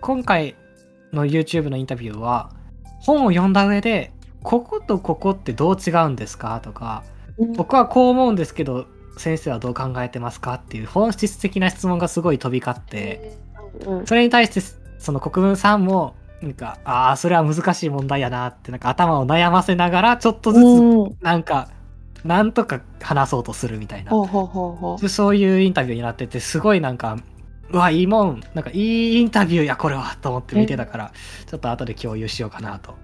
[0.00, 0.56] 今回
[1.12, 2.50] の YouTube のインタビューは、
[3.00, 4.12] 本を読んだ上で、
[4.44, 6.60] こことここってどう違うんですか？
[6.62, 7.02] とか、
[7.56, 8.86] 僕はこう思うんですけど、
[9.16, 10.54] 先生はどう考えてますか？
[10.54, 13.36] っていう本質的な質問がすごい飛び交って、
[13.86, 14.06] うん。
[14.06, 14.60] それに対して、
[14.98, 21.16] その国分さんも、なんか、ああ、それは難しい問題やなって、なんか頭を悩ませながら、ちょっとずつうん。
[21.22, 21.70] なんか、
[22.22, 24.10] なんとか話そうとするみたいな。
[25.08, 27.16] そういうインタビューになってて、すごいなんか、
[27.70, 31.12] うわ、いいもん、なんかいいインタビューや、これは、と思って見てたから、
[31.46, 32.94] ちょっと後で共有しようかなと。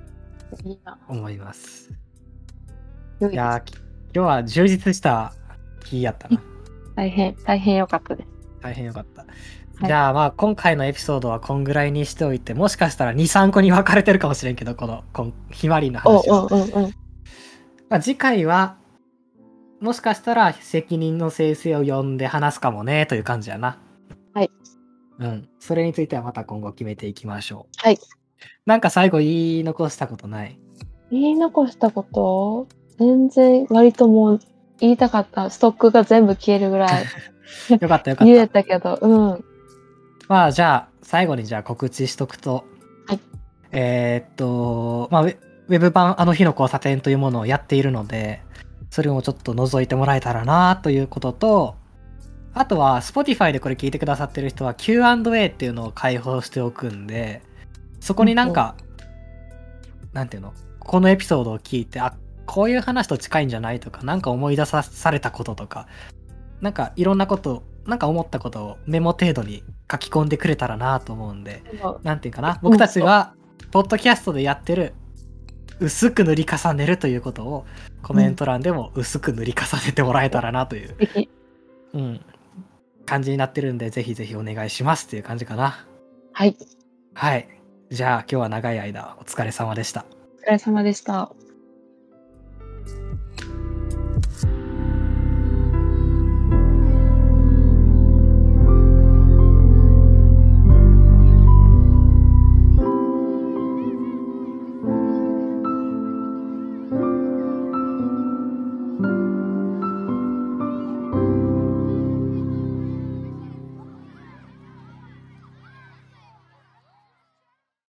[1.08, 1.92] 思います。
[3.20, 3.62] 良いや
[4.14, 5.34] 今日は充実した
[5.84, 6.42] 日やったな。
[6.96, 8.28] 大変、大変良かったです。
[8.60, 9.22] 大変よかった。
[9.22, 9.30] はい
[9.86, 16.48] じゃあまあ今回のエピソードはこんぐらいにしておいて、もしかしたら2、3個に分かれてるかもしれんけど、このこんひまりんの話は。
[17.88, 18.76] まあ、次回は、
[19.80, 23.78] もしかしたら責任の先生を呼んで話すかもね、という感じやな。
[24.34, 24.50] はい。
[25.18, 25.48] うん。
[25.58, 27.76] それについてはまた今後決めていきましょう。
[27.78, 27.98] はい。
[28.66, 30.58] なんか最後言い残したことない？
[31.10, 32.66] 言い残したこと？
[32.98, 34.40] 全然割ともう
[34.78, 35.50] 言いたかった。
[35.50, 37.04] ストックが全部消えるぐらい
[37.80, 38.62] よかったよかっ言えた。
[38.62, 39.44] たけど、うん。
[40.28, 42.64] まあじゃあ最後にじゃあ告知しとくと、
[43.06, 43.20] はい。
[43.72, 45.36] えーっと、まあウェ
[45.68, 48.42] ウェブ版あの日の交差点というものをやっているので、
[48.90, 51.74] それもちょっと覗いてもらえたらなということと、
[52.52, 57.42] あとは Spotify でこれ聞いてくださってる人は Q&A っていうのを開放しておくんで、
[58.00, 58.74] そこになんか、
[60.12, 60.52] なんていうの？
[60.78, 62.14] このエピソードを聞いて、あ、
[62.46, 65.86] こういう話と近いんじゃないとか、なんか思い出さされたこととか、
[66.60, 71.62] なんかいろんなこと、なんか思ったことをメモ程度に書き込んでくれたらなと思うんで、
[72.02, 73.34] なんていうかな、僕たちが、
[73.70, 74.94] ポッドキャストでやってる、
[75.78, 77.66] 薄く塗り重ねるということを、
[78.02, 80.96] コメント欄でも薄く塗り重ねてもらえたらなという。
[81.92, 82.20] うん、
[83.06, 85.86] 感じになってるんで、ぜひぜひお願いしますっていう感じかな。
[86.32, 86.56] はい。
[87.14, 87.48] はい。
[87.90, 90.04] じゃあ今日は長い間お疲れ様でした。
[90.38, 91.32] お疲れ様でした。